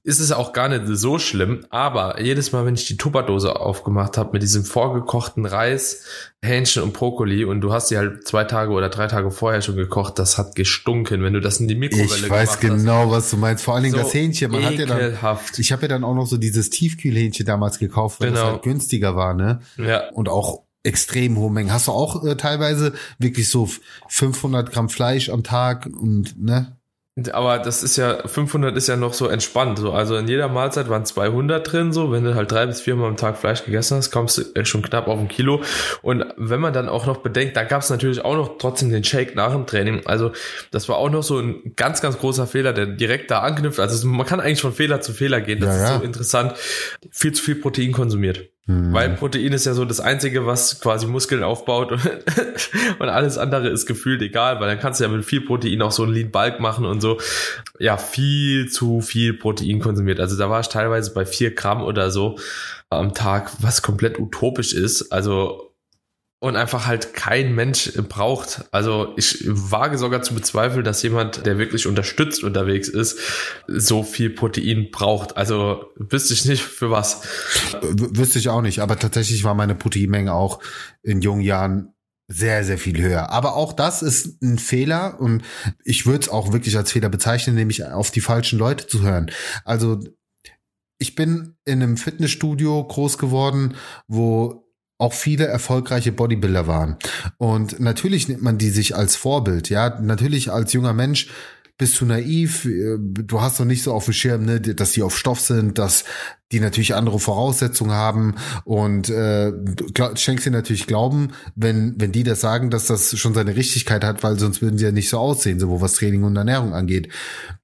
ist 0.03 0.19
es 0.19 0.33
auch 0.33 0.53
gar 0.53 0.69
nicht 0.69 0.83
so 0.87 1.21
schlimm, 1.21 1.65
aber 1.71 2.21
jedes 2.21 2.51
Mal, 2.51 2.67
wenn 2.67 2.75
ich 2.75 2.87
die 2.87 2.97
Tupperdose 2.97 3.61
aufgemacht 3.61 4.19
habe 4.19 4.31
mit 4.33 4.43
diesem 4.43 4.65
vorgekochten 4.65 5.47
Reis, 5.47 6.05
Hähnchen 6.43 6.83
und 6.83 6.93
Brokkoli 6.93 7.45
und 7.45 7.61
du 7.61 7.73
hast 7.73 7.89
sie 7.89 7.97
halt 7.97 8.27
zwei 8.27 8.43
Tage 8.43 8.73
oder 8.73 8.89
drei 8.89 9.07
Tage 9.07 9.31
vorher 9.31 9.63
schon 9.63 9.77
gekocht, 9.77 10.19
das 10.19 10.37
hat 10.37 10.57
gestunken, 10.57 11.23
wenn 11.23 11.33
du 11.33 11.41
das 11.41 11.61
in 11.61 11.69
die 11.69 11.77
Mikrowelle 11.77 12.27
Ich 12.27 12.31
weiß 12.31 12.59
genau, 12.59 13.05
hast. 13.05 13.11
was 13.11 13.31
du 13.31 13.37
meinst. 13.37 13.63
Vor 13.63 13.75
allen 13.75 13.85
Dingen 13.85 13.95
so 13.95 14.03
das 14.03 14.13
Hähnchen. 14.13 14.51
Man 14.51 14.65
hat 14.65 14.75
ja 14.75 14.87
dann, 14.87 15.39
ich 15.57 15.71
habe 15.71 15.83
ja 15.83 15.89
dann 15.89 16.03
auch 16.03 16.15
noch 16.15 16.27
so 16.27 16.39
dieses 16.39 16.71
Tiefkühlhähnchen 16.71 17.47
damals 17.47 17.79
gekauft, 17.79 18.21
weil 18.21 18.31
genau. 18.31 18.41
das 18.41 18.53
halt 18.55 18.63
günstiger 18.63 19.15
war, 19.15 19.33
ne? 19.33 19.61
Ja. 19.77 20.09
Und 20.11 20.29
auch 20.29 20.65
extrem 20.83 21.39
hohe 21.39 21.53
Mengen. 21.53 21.73
Hast 21.73 21.87
du 21.87 21.93
auch 21.93 22.25
äh, 22.25 22.37
teilweise 22.37 22.95
wirklich 23.19 23.49
so 23.49 23.69
500 24.09 24.73
Gramm 24.73 24.89
Fleisch 24.89 25.29
am 25.29 25.45
Tag 25.45 25.87
und 25.87 26.35
ne? 26.43 26.77
Aber 27.31 27.59
das 27.59 27.83
ist 27.83 27.97
ja, 27.97 28.27
500 28.27 28.75
ist 28.75 28.89
ja 28.89 28.97
noch 28.97 29.13
so 29.13 29.29
entspannt. 29.29 29.79
So. 29.79 29.93
Also 29.93 30.17
in 30.17 30.29
jeder 30.29 30.49
Mahlzeit 30.49 30.89
waren 30.89 31.05
200 31.05 31.71
drin. 31.71 31.93
So, 31.93 32.11
wenn 32.11 32.25
du 32.25 32.35
halt 32.35 32.51
drei 32.51 32.65
bis 32.65 32.81
viermal 32.81 33.09
am 33.11 33.19
Tag 33.19 33.37
Fleisch 33.37 33.65
gegessen 33.65 33.99
hast, 33.99 34.11
kommst 34.11 34.39
du 34.39 34.65
schon 34.65 34.81
knapp 34.81 35.09
auf 35.09 35.19
ein 35.19 35.29
Kilo. 35.29 35.61
Und 36.01 36.25
wenn 36.39 36.61
man 36.61 36.73
dann 36.73 36.89
auch 36.89 37.05
noch 37.05 37.19
bedenkt, 37.19 37.55
da 37.55 37.65
gab 37.65 37.83
es 37.83 37.91
natürlich 37.91 38.25
auch 38.25 38.35
noch 38.35 38.57
trotzdem 38.57 38.89
den 38.89 39.05
Shake 39.05 39.35
nach 39.35 39.53
dem 39.53 39.67
Training. 39.67 40.07
Also 40.07 40.33
das 40.71 40.89
war 40.89 40.97
auch 40.97 41.11
noch 41.11 41.23
so 41.23 41.39
ein 41.39 41.75
ganz, 41.77 42.01
ganz 42.01 42.19
großer 42.19 42.47
Fehler, 42.47 42.73
der 42.73 42.87
direkt 42.87 43.31
da 43.31 43.41
anknüpft. 43.41 43.79
Also 43.79 44.09
man 44.09 44.27
kann 44.27 44.41
eigentlich 44.41 44.63
von 44.63 44.73
Fehler 44.73 45.03
zu 45.03 45.13
Fehler 45.13 45.43
gehen. 45.43 45.61
Das 45.61 45.77
ja, 45.77 45.85
ist 45.85 45.91
ja. 45.91 45.99
so 45.99 46.05
interessant. 46.05 46.55
Viel 47.11 47.33
zu 47.33 47.43
viel 47.43 47.57
Protein 47.57 47.93
konsumiert. 47.93 48.52
Hm. 48.67 48.93
Weil 48.93 49.11
Protein 49.17 49.53
ist 49.53 49.67
ja 49.67 49.75
so 49.75 49.85
das 49.85 49.99
Einzige, 49.99 50.47
was 50.47 50.81
quasi 50.81 51.07
Muskeln 51.07 51.43
aufbaut 51.43 51.91
und, 51.91 52.01
und, 53.01 53.09
alles 53.09 53.37
andere 53.37 53.69
ist 53.69 53.87
gefühlt 53.87 54.23
egal, 54.23 54.61
weil 54.61 54.69
dann 54.69 54.79
kannst 54.79 55.01
du 55.01 55.05
ja 55.05 55.11
mit 55.11 55.25
viel 55.25 55.41
Protein 55.41 55.83
auch 55.83 55.91
so 55.91 56.05
einen 56.05 56.13
Lean 56.13 56.31
Bulk 56.31 56.61
machen 56.61 56.85
und 56.85 57.01
so. 57.01 57.19
Ja, 57.81 57.97
viel 57.97 58.69
zu 58.71 59.01
viel 59.01 59.35
Protein 59.35 59.81
konsumiert. 59.81 60.21
Also 60.21 60.39
da 60.39 60.49
war 60.49 60.61
ich 60.61 60.69
teilweise 60.69 61.13
bei 61.13 61.27
vier 61.27 61.53
Gramm 61.53 61.83
oder 61.83 62.13
so 62.13 62.39
am 62.89 63.15
Tag, 63.15 63.51
was 63.61 63.83
komplett 63.83 64.21
utopisch 64.21 64.75
ist. 64.75 65.11
Also 65.11 65.72
und 66.43 66.57
einfach 66.57 66.89
halt 66.89 67.15
kein 67.15 67.55
Mensch 67.55 67.93
braucht. 68.09 68.65
Also 68.73 69.15
ich 69.17 69.45
wage 69.47 69.97
sogar 69.97 70.23
zu 70.23 70.35
bezweifeln, 70.35 70.83
dass 70.83 71.01
jemand, 71.05 71.47
der 71.47 71.57
wirklich 71.57 71.87
unterstützt 71.87 72.43
unterwegs 72.43 72.89
ist, 72.89 73.21
so 73.69 74.03
viel 74.03 74.29
Protein 74.29 74.89
braucht. 74.91 75.37
Also 75.37 75.85
wüsste 75.95 76.35
ich 76.35 76.45
nicht 76.45 76.65
für 76.65 76.91
was. 76.91 77.23
W 77.81 78.19
wüsste 78.19 78.41
ich 78.41 78.49
auch 78.49 78.61
nicht, 78.61 78.81
aber 78.81 78.99
tatsächlich 78.99 79.45
war 79.45 79.55
meine 79.55 79.77
Proteinmenge 79.77 80.35
auch 80.35 80.59
in 81.05 81.21
jungen 81.21 81.43
Jahren 81.43 81.95
sehr, 82.27 82.65
sehr 82.65 82.79
viel 82.79 83.01
höher. 83.01 83.31
Aber 83.31 83.55
auch 83.55 83.73
das 83.73 84.03
ist 84.03 84.43
ein 84.43 84.59
Fehler 84.59 85.21
und 85.21 85.45
ich 85.85 86.07
würde 86.07 86.25
es 86.25 86.29
auch 86.29 86.53
wirklich 86.53 86.77
als 86.77 86.91
Fehler 86.91 87.09
bezeichnen, 87.09 87.55
nämlich 87.55 87.85
auf 87.85 88.11
die 88.11 88.21
falschen 88.21 88.59
Leute 88.59 88.89
zu 88.89 89.03
hören. 89.03 89.31
Also 89.65 90.01
ich 90.99 91.15
bin 91.15 91.55
in 91.65 91.85
einem 91.85 91.97
Fitnessstudio 91.97 92.83
groß 92.83 93.19
geworden, 93.19 93.77
wo 94.09 94.63
auch 95.03 95.13
viele 95.13 95.47
erfolgreiche 95.47 96.13
Bodybuilder 96.13 96.69
waren. 96.69 96.97
Und 97.37 97.81
natürlich 97.81 98.29
nimmt 98.29 98.43
man 98.43 98.57
die 98.57 98.71
sich 98.71 98.95
als 98.95 99.17
Vorbild, 99.17 99.69
ja. 99.69 100.01
Natürlich 100.01 100.53
als 100.53 100.73
junger 100.73 100.93
Mensch 100.93 101.29
bist 101.77 102.01
du 102.01 102.05
naiv, 102.05 102.65
äh, 102.65 102.99
du 102.99 103.41
hast 103.41 103.59
noch 103.59 103.67
nicht 103.67 103.83
so 103.83 103.93
auf 103.93 104.05
dem 104.05 104.15
Schirm, 104.15 104.45
ne, 104.45 104.61
dass 104.61 104.93
die 104.93 105.03
auf 105.03 105.19
Stoff 105.19 105.41
sind, 105.41 105.79
dass 105.79 106.05
die 106.53 106.61
natürlich 106.61 106.95
andere 106.95 107.19
Voraussetzungen 107.19 107.91
haben 107.91 108.37
und 108.65 109.09
äh, 109.09 109.53
schenkst 110.15 110.47
dir 110.47 110.53
natürlich 110.53 110.87
Glauben, 110.87 111.33
wenn 111.57 111.95
wenn 111.97 112.13
die 112.13 112.23
das 112.23 112.41
sagen, 112.41 112.71
dass 112.71 112.87
das 112.87 113.19
schon 113.19 113.35
seine 113.35 113.57
Richtigkeit 113.57 114.05
hat, 114.05 114.23
weil 114.23 114.39
sonst 114.39 114.63
würden 114.63 114.79
sie 114.79 114.85
ja 114.85 114.93
nicht 114.93 115.09
so 115.09 115.19
aussehen, 115.19 115.59
so 115.59 115.69
wo 115.69 115.81
was 115.81 115.95
Training 115.95 116.23
und 116.23 116.37
Ernährung 116.37 116.75
angeht. 116.75 117.09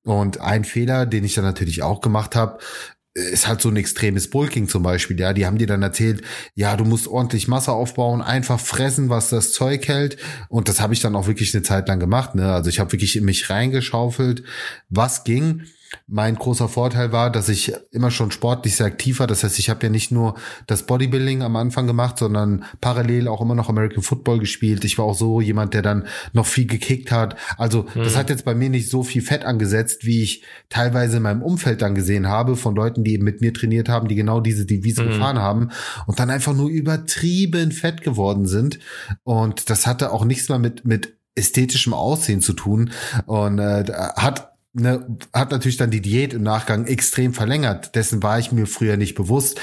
Und 0.02 0.40
ein 0.40 0.64
Fehler, 0.64 1.07
den 1.07 1.23
ich 1.23 1.35
dann 1.35 1.45
natürlich 1.45 1.83
auch 1.85 2.00
gemacht 2.00 2.35
habe, 2.35 2.59
ist 3.18 3.48
halt 3.48 3.60
so 3.60 3.68
ein 3.68 3.76
extremes 3.76 4.30
Bulking 4.30 4.68
zum 4.68 4.82
Beispiel, 4.82 5.18
ja, 5.18 5.32
die 5.32 5.46
haben 5.46 5.58
dir 5.58 5.66
dann 5.66 5.82
erzählt, 5.82 6.22
ja, 6.54 6.76
du 6.76 6.84
musst 6.84 7.08
ordentlich 7.08 7.48
Masse 7.48 7.72
aufbauen, 7.72 8.22
einfach 8.22 8.60
fressen, 8.60 9.08
was 9.08 9.30
das 9.30 9.52
Zeug 9.52 9.87
hält. 9.88 10.16
Und 10.48 10.68
das 10.68 10.80
habe 10.80 10.94
ich 10.94 11.00
dann 11.00 11.16
auch 11.16 11.26
wirklich 11.26 11.54
eine 11.54 11.62
Zeit 11.62 11.88
lang 11.88 12.00
gemacht, 12.00 12.34
ne, 12.34 12.52
also 12.52 12.70
ich 12.70 12.80
habe 12.80 12.92
wirklich 12.92 13.16
in 13.16 13.25
mich 13.25 13.50
reingeschaufelt, 13.50 14.42
was 14.88 15.25
ging 15.25 15.62
mein 16.07 16.35
großer 16.35 16.68
Vorteil 16.68 17.12
war, 17.12 17.30
dass 17.30 17.49
ich 17.49 17.73
immer 17.90 18.11
schon 18.11 18.30
sportlich 18.30 18.76
sehr 18.76 18.87
aktiv 18.87 19.21
war. 19.21 19.26
Das 19.26 19.45
heißt, 19.45 19.59
ich 19.59 19.71
habe 19.71 19.87
ja 19.87 19.90
nicht 19.90 20.11
nur 20.11 20.35
das 20.66 20.85
Bodybuilding 20.85 21.42
am 21.42 21.57
Anfang 21.57 21.87
gemacht, 21.87 22.18
sondern 22.18 22.64
parallel 22.80 23.28
auch 23.28 23.40
immer 23.40 23.54
noch 23.54 23.68
American 23.68 24.02
Football 24.02 24.38
gespielt. 24.38 24.85
Ich 24.85 24.99
war 24.99 25.04
auch 25.04 25.14
so 25.14 25.40
jemand, 25.40 25.75
der 25.75 25.83
dann 25.83 26.07
noch 26.33 26.47
viel 26.47 26.66
gekickt 26.66 27.12
hat. 27.12 27.37
Also 27.57 27.87
mhm. 27.95 28.04
das 28.04 28.16
hat 28.16 28.30
jetzt 28.30 28.45
bei 28.45 28.54
mir 28.54 28.71
nicht 28.71 28.90
so 28.90 29.02
viel 29.02 29.23
Fett 29.23 29.45
angesetzt, 29.45 30.04
wie 30.04 30.23
ich 30.23 30.42
teilweise 30.68 31.18
in 31.18 31.23
meinem 31.23 31.42
Umfeld 31.42 31.83
dann 31.83 31.95
gesehen 31.95 32.28
habe 32.28 32.57
von 32.57 32.75
Leuten, 32.75 33.04
die 33.04 33.14
eben 33.14 33.25
mit 33.25 33.40
mir 33.40 33.52
trainiert 33.52 33.88
haben, 33.88 34.09
die 34.09 34.14
genau 34.14 34.40
diese 34.40 34.66
Devise 34.66 35.02
mhm. 35.02 35.09
gefahren 35.09 35.38
haben 35.38 35.71
und 36.07 36.18
dann 36.18 36.30
einfach 36.30 36.54
nur 36.54 36.68
übertrieben 36.68 37.73
fett 37.73 38.02
geworden 38.02 38.47
sind. 38.47 38.78
Und 39.25 39.71
das 39.71 39.87
hatte 39.87 40.12
auch 40.12 40.25
nichts 40.25 40.49
mehr 40.49 40.59
mit 40.59 40.85
mit 40.85 41.18
ästhetischem 41.38 41.95
Aussehen 41.95 42.40
zu 42.42 42.52
tun 42.52 42.90
und 43.26 43.59
äh, 43.59 43.85
hat 44.16 44.48
ne, 44.72 45.18
hat 45.32 45.50
natürlich 45.50 45.76
dann 45.76 45.90
die 45.90 46.02
Diät 46.02 46.32
im 46.34 46.42
Nachgang 46.42 46.87
extrem 46.87 47.34
verlängert. 47.34 47.94
Dessen 47.94 48.22
war 48.22 48.38
ich 48.38 48.52
mir 48.52 48.66
früher 48.66 48.96
nicht 48.96 49.14
bewusst 49.14 49.60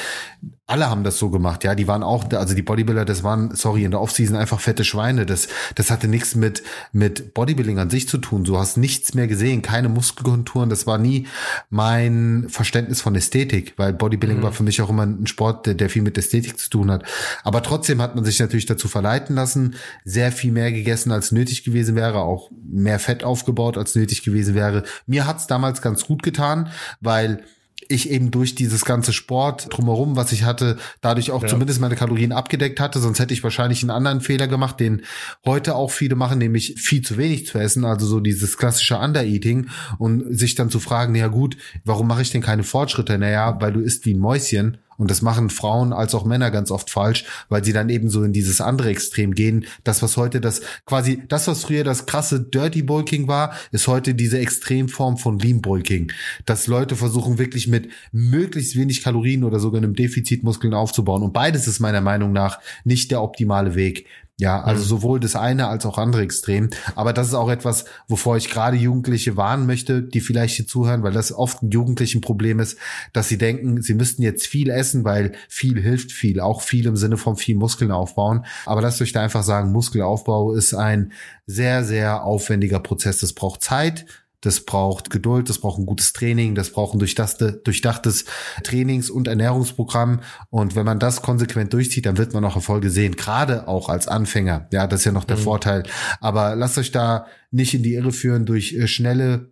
alle 0.68 0.90
haben 0.90 1.04
das 1.04 1.20
so 1.20 1.30
gemacht, 1.30 1.64
ja, 1.64 1.76
die 1.76 1.88
waren 1.88 2.02
auch, 2.02 2.32
also 2.34 2.56
die 2.56 2.64
Bodybuilder, 2.64 3.06
das 3.06 3.24
waren, 3.24 3.54
sorry, 3.54 3.84
in 3.84 3.92
der 3.92 4.02
Offseason 4.02 4.36
einfach 4.36 4.60
fette 4.60 4.84
Schweine, 4.84 5.28
das, 5.28 5.48
das 5.76 5.92
hatte 5.92 6.08
nichts 6.08 6.34
mit, 6.34 6.64
mit 6.92 7.36
Bodybuilding 7.36 7.78
an 7.78 7.92
sich 7.92 8.10
zu 8.10 8.18
tun, 8.18 8.44
du 8.44 8.58
hast 8.58 8.76
nichts 8.76 9.14
mehr 9.14 9.28
gesehen, 9.28 9.62
keine 9.62 9.90
Muskelkonturen, 9.90 10.70
das 10.70 10.88
war 10.88 10.98
nie 10.98 11.28
mein 11.70 12.48
Verständnis 12.50 13.00
von 13.00 13.16
Ästhetik, 13.16 13.74
weil 13.78 13.94
Bodybuilding 13.94 14.40
mhm. 14.40 14.44
war 14.44 14.54
für 14.54 14.64
mich 14.64 14.82
auch 14.82 14.90
immer 14.90 15.04
ein 15.04 15.28
Sport, 15.28 15.68
der, 15.68 15.76
der 15.76 15.92
viel 15.92 16.02
mit 16.02 16.18
Ästhetik 16.18 16.58
zu 16.58 16.72
tun 16.72 16.90
hat, 16.90 17.04
aber 17.44 17.62
trotzdem 17.62 18.02
hat 18.02 18.16
man 18.16 18.26
sich 18.26 18.40
natürlich 18.40 18.66
dazu 18.66 18.88
verleiten 18.88 19.36
lassen, 19.36 19.76
sehr 20.04 20.32
viel 20.32 20.52
mehr 20.52 20.72
gegessen, 20.72 21.12
als 21.12 21.32
nötig 21.32 21.64
gewesen 21.64 21.96
wäre, 21.96 22.22
auch 22.22 22.50
mehr 22.68 22.98
Fett 22.98 23.24
aufgebaut, 23.24 23.78
als 23.78 23.94
nötig 23.94 24.24
gewesen 24.24 24.56
wäre. 24.56 24.84
Mir 25.06 25.28
hat's 25.28 25.46
damals 25.46 25.84
ganz 25.84 26.06
gut 26.06 26.24
getan, 26.24 26.70
weil 27.02 27.44
ich 27.88 28.10
eben 28.10 28.32
durch 28.32 28.56
dieses 28.56 28.86
ganze 28.86 29.14
Sport 29.14 29.68
drumherum, 29.70 30.16
was 30.16 30.32
ich 30.32 30.44
hatte, 30.44 30.78
dadurch 31.02 31.32
auch 31.32 31.42
ja. 31.42 31.48
zumindest 31.48 31.80
meine 31.80 31.96
Kalorien 31.96 32.32
abgedeckt 32.32 32.80
hatte. 32.80 33.00
Sonst 33.00 33.20
hätte 33.20 33.34
ich 33.34 33.44
wahrscheinlich 33.44 33.82
einen 33.84 33.92
anderen 33.92 34.22
Fehler 34.22 34.48
gemacht, 34.48 34.80
den 34.80 35.02
heute 35.46 35.76
auch 35.76 35.92
viele 35.92 36.16
machen, 36.16 36.40
nämlich 36.40 36.76
viel 36.78 37.02
zu 37.02 37.18
wenig 37.18 37.48
zu 37.48 37.58
essen. 37.58 37.86
Also 37.86 38.06
so 38.06 38.20
dieses 38.20 38.58
klassische 38.58 38.98
Undereating 38.98 39.70
und 39.98 40.38
sich 40.38 40.56
dann 40.56 40.70
zu 40.70 40.80
fragen, 40.80 41.16
ja 41.16 41.28
gut, 41.28 41.58
warum 41.84 42.08
mache 42.08 42.22
ich 42.22 42.32
denn 42.32 42.42
keine 42.42 42.64
Fortschritte? 42.64 43.18
Naja, 43.18 43.58
weil 43.60 43.74
du 43.74 43.80
isst 43.80 44.06
wie 44.06 44.14
ein 44.14 44.20
Mäuschen 44.20 44.78
und 44.98 45.12
das 45.12 45.22
machen 45.22 45.50
Frauen 45.50 45.94
als 45.94 46.16
auch 46.16 46.26
Männer 46.26 46.52
ganz 46.52 46.72
oft 46.72 46.90
falsch, 46.90 47.26
weil 47.50 47.64
sie 47.64 47.74
dann 47.74 47.90
eben 47.90 48.10
so 48.10 48.24
in 48.24 48.34
dieses 48.34 48.62
andere 48.62 48.90
Extrem 48.90 49.34
gehen. 49.34 49.66
Das, 49.84 50.02
was 50.02 50.18
heute 50.18 50.42
das 50.42 50.62
quasi, 50.86 51.24
das, 51.28 51.48
was 51.48 51.64
früher 51.64 51.84
das 51.84 52.06
krasse 52.06 52.42
Dirty 52.42 52.82
Bulking 52.82 53.28
war, 53.28 53.54
ist 53.72 53.88
heute 53.88 54.16
diese 54.16 54.40
Extremform 54.40 55.18
von 55.18 55.40
Lean 55.40 55.62
Bulking. 55.62 56.12
Dass 56.46 56.68
Leute 56.68 56.96
versuchen 56.96 57.38
wirklich 57.38 57.68
mit 57.68 57.90
möglichst 58.12 58.76
wenig 58.76 59.04
Kalorien 59.04 59.44
oder 59.44 59.60
sogar 59.60 59.82
einem 59.82 59.96
Defizit 59.96 60.44
Muskeln 60.44 60.74
aufzubauen. 60.74 61.24
Und 61.24 61.34
beides 61.34 61.68
ist 61.68 61.80
meiner 61.80 62.02
Meinung 62.02 62.32
nach 62.32 62.60
nicht 62.84 63.12
der 63.12 63.22
optimale 63.22 63.76
Weg. 63.76 64.06
Ja, 64.38 64.62
also 64.62 64.84
mhm. 64.84 64.88
sowohl 64.88 65.20
das 65.22 65.38
eine 65.38 65.68
als 65.68 65.86
auch 65.86 65.98
andere 65.98 66.22
Extrem. 66.22 66.70
Aber 66.96 67.14
das 67.14 67.28
ist 67.28 67.34
auch 67.36 67.50
etwas, 67.50 67.86
wovor 68.10 68.36
ich 68.36 68.50
gerade 68.50 68.76
Jugendliche 68.76 69.38
warnen 69.38 69.66
möchte, 69.66 70.02
die 70.04 70.20
vielleicht 70.20 70.58
hier 70.58 70.68
zuhören, 70.68 71.04
weil 71.04 71.14
das 71.14 71.32
oft 71.32 71.64
ein 71.64 71.72
jugendlichen 71.72 72.20
Problem 72.20 72.60
ist, 72.60 72.78
dass 73.14 73.30
sie 73.30 73.38
denken, 73.38 73.82
sie 73.82 73.94
müssten 73.94 74.24
jetzt 74.24 74.46
viel 74.46 74.70
essen, 74.70 75.06
weil 75.06 75.32
viel 75.48 75.82
hilft 75.82 76.12
viel, 76.12 76.42
auch 76.42 76.62
viel 76.62 76.86
im 76.86 76.98
Sinne 76.98 77.16
von 77.16 77.38
viel 77.38 77.56
Muskeln 77.56 77.92
aufbauen. 77.92 78.46
Aber 78.66 78.82
lasst 78.82 79.02
euch 79.02 79.14
da 79.14 79.22
einfach 79.22 79.44
sagen, 79.44 79.72
Muskelaufbau 79.72 80.54
ist 80.54 80.74
ein 80.74 81.14
sehr, 81.48 81.86
sehr 81.86 82.24
aufwendiger 82.24 82.82
Prozess. 82.82 83.20
Das 83.20 83.32
braucht 83.32 83.64
Zeit, 83.64 84.06
das 84.42 84.62
braucht 84.62 85.10
Geduld, 85.10 85.50
das 85.50 85.60
braucht 85.60 85.80
ein 85.80 85.86
gutes 85.86 86.14
Training, 86.14 86.56
das 86.56 86.72
braucht 86.72 86.96
ein 86.96 87.00
durchdachte, 87.00 87.62
durchdachtes 87.64 88.26
Trainings- 88.64 89.10
und 89.10 89.28
Ernährungsprogramm. 89.28 90.22
Und 90.50 90.76
wenn 90.76 90.86
man 90.86 91.00
das 91.00 91.22
konsequent 91.22 91.74
durchzieht, 91.74 92.06
dann 92.06 92.18
wird 92.18 92.34
man 92.34 92.46
auch 92.46 92.56
Erfolge 92.56 92.90
sehen, 92.90 93.16
gerade 93.16 93.68
auch 93.68 93.90
als 93.90 94.08
Anfänger. 94.08 94.68
Ja, 94.72 94.88
das 94.88 95.02
ist 95.02 95.06
ja 95.06 95.12
noch 95.12 95.24
der 95.24 95.38
mhm. 95.38 95.42
Vorteil. 95.42 95.84
Aber 96.22 96.56
lasst 96.56 96.78
euch 96.78 96.92
da 96.92 97.26
nicht 97.52 97.74
in 97.74 97.84
die 97.84 97.94
Irre 97.94 98.12
führen 98.12 98.46
durch 98.46 98.74
äh, 98.74 98.88
schnelle 98.88 99.52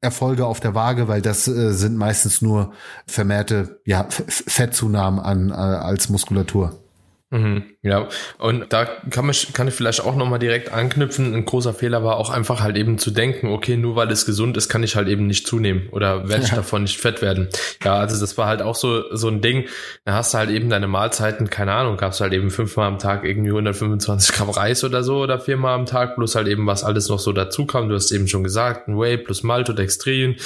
Erfolge 0.00 0.46
auf 0.46 0.60
der 0.60 0.74
Waage, 0.74 1.08
weil 1.08 1.22
das 1.22 1.48
äh, 1.48 1.72
sind 1.72 1.96
meistens 1.96 2.40
nur 2.40 2.72
vermehrte 3.06 3.80
ja, 3.84 4.06
Fettzunahmen 4.08 5.18
an, 5.18 5.50
äh, 5.50 5.54
als 5.54 6.08
Muskulatur. 6.08 6.87
Mhm, 7.30 7.64
ja, 7.82 8.08
und 8.38 8.72
da 8.72 8.86
kann, 8.86 9.26
man, 9.26 9.36
kann 9.52 9.68
ich 9.68 9.74
vielleicht 9.74 10.00
auch 10.00 10.16
nochmal 10.16 10.38
direkt 10.38 10.72
anknüpfen. 10.72 11.34
Ein 11.34 11.44
großer 11.44 11.74
Fehler 11.74 12.02
war 12.02 12.16
auch 12.16 12.30
einfach 12.30 12.62
halt 12.62 12.78
eben 12.78 12.96
zu 12.96 13.10
denken, 13.10 13.48
okay, 13.48 13.76
nur 13.76 13.96
weil 13.96 14.10
es 14.10 14.24
gesund 14.24 14.56
ist, 14.56 14.70
kann 14.70 14.82
ich 14.82 14.96
halt 14.96 15.08
eben 15.08 15.26
nicht 15.26 15.46
zunehmen 15.46 15.90
oder 15.90 16.30
werde 16.30 16.44
ich 16.44 16.50
ja. 16.50 16.56
davon 16.56 16.84
nicht 16.84 16.98
fett 16.98 17.20
werden. 17.20 17.50
Ja, 17.84 17.96
also 17.96 18.18
das 18.18 18.38
war 18.38 18.46
halt 18.46 18.62
auch 18.62 18.74
so, 18.74 19.14
so 19.14 19.28
ein 19.28 19.42
Ding. 19.42 19.66
Da 20.06 20.14
hast 20.14 20.32
du 20.32 20.38
halt 20.38 20.48
eben 20.48 20.70
deine 20.70 20.88
Mahlzeiten, 20.88 21.50
keine 21.50 21.74
Ahnung, 21.74 21.98
gab's 21.98 22.22
halt 22.22 22.32
eben 22.32 22.50
fünfmal 22.50 22.88
am 22.88 22.98
Tag 22.98 23.24
irgendwie 23.24 23.50
125 23.50 24.34
Gramm 24.34 24.48
Reis 24.48 24.82
oder 24.82 25.02
so 25.02 25.18
oder 25.18 25.38
viermal 25.38 25.74
am 25.74 25.84
Tag, 25.84 26.14
plus 26.14 26.34
halt 26.34 26.48
eben 26.48 26.66
was 26.66 26.82
alles 26.82 27.10
noch 27.10 27.18
so 27.18 27.34
dazu 27.34 27.66
kam. 27.66 27.90
Du 27.90 27.94
hast 27.94 28.10
eben 28.10 28.26
schon 28.26 28.42
gesagt, 28.42 28.88
ein 28.88 28.98
Whey 28.98 29.18
plus 29.18 29.42
Maltodextrin, 29.42 30.36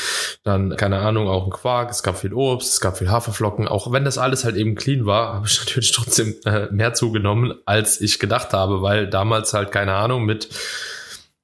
dann, 0.42 0.76
keine 0.76 0.98
Ahnung, 0.98 1.28
auch 1.28 1.44
ein 1.44 1.50
Quark, 1.50 1.90
es 1.90 2.02
gab 2.02 2.18
viel 2.18 2.34
Obst, 2.34 2.72
es 2.72 2.80
gab 2.80 2.98
viel 2.98 3.08
Haferflocken. 3.10 3.68
Auch 3.68 3.92
wenn 3.92 4.04
das 4.04 4.18
alles 4.18 4.44
halt 4.44 4.56
eben 4.56 4.74
clean 4.74 5.06
war, 5.06 5.34
habe 5.34 5.46
ich 5.46 5.60
natürlich 5.64 5.92
trotzdem 5.92 6.34
äh, 6.44 6.72
mehr 6.73 6.95
zugenommen, 6.95 7.55
als 7.67 8.00
ich 8.00 8.19
gedacht 8.19 8.52
habe, 8.52 8.83
weil 8.83 9.09
damals 9.09 9.55
halt, 9.55 9.73
keine 9.73 9.95
Ahnung, 9.95 10.25
mit 10.25 10.49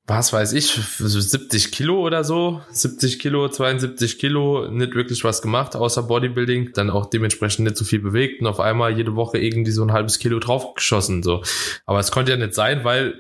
was 0.09 0.33
weiß 0.33 0.55
ich, 0.55 0.71
70 0.71 1.71
Kilo 1.71 2.01
oder 2.01 2.25
so, 2.25 2.63
70 2.71 3.19
Kilo, 3.19 3.47
72 3.47 4.19
Kilo, 4.19 4.67
nicht 4.69 4.95
wirklich 4.95 5.23
was 5.23 5.43
gemacht, 5.43 5.77
außer 5.77 6.05
Bodybuilding, 6.05 6.73
dann 6.73 6.89
auch 6.89 7.11
dementsprechend 7.11 7.67
nicht 7.67 7.77
so 7.77 7.85
viel 7.85 7.99
bewegt 7.99 8.41
und 8.41 8.47
auf 8.47 8.59
einmal 8.59 8.97
jede 8.97 9.17
Woche 9.17 9.37
irgendwie 9.37 9.71
so 9.71 9.83
ein 9.83 9.93
halbes 9.93 10.19
Kilo 10.19 10.39
draufgeschossen, 10.39 11.23
so. 11.23 11.43
Aber 11.85 12.01
es 12.01 12.11
konnte 12.11 12.33
ja 12.33 12.39
nicht 12.39 12.55
sein, 12.55 12.85
weil 12.85 13.19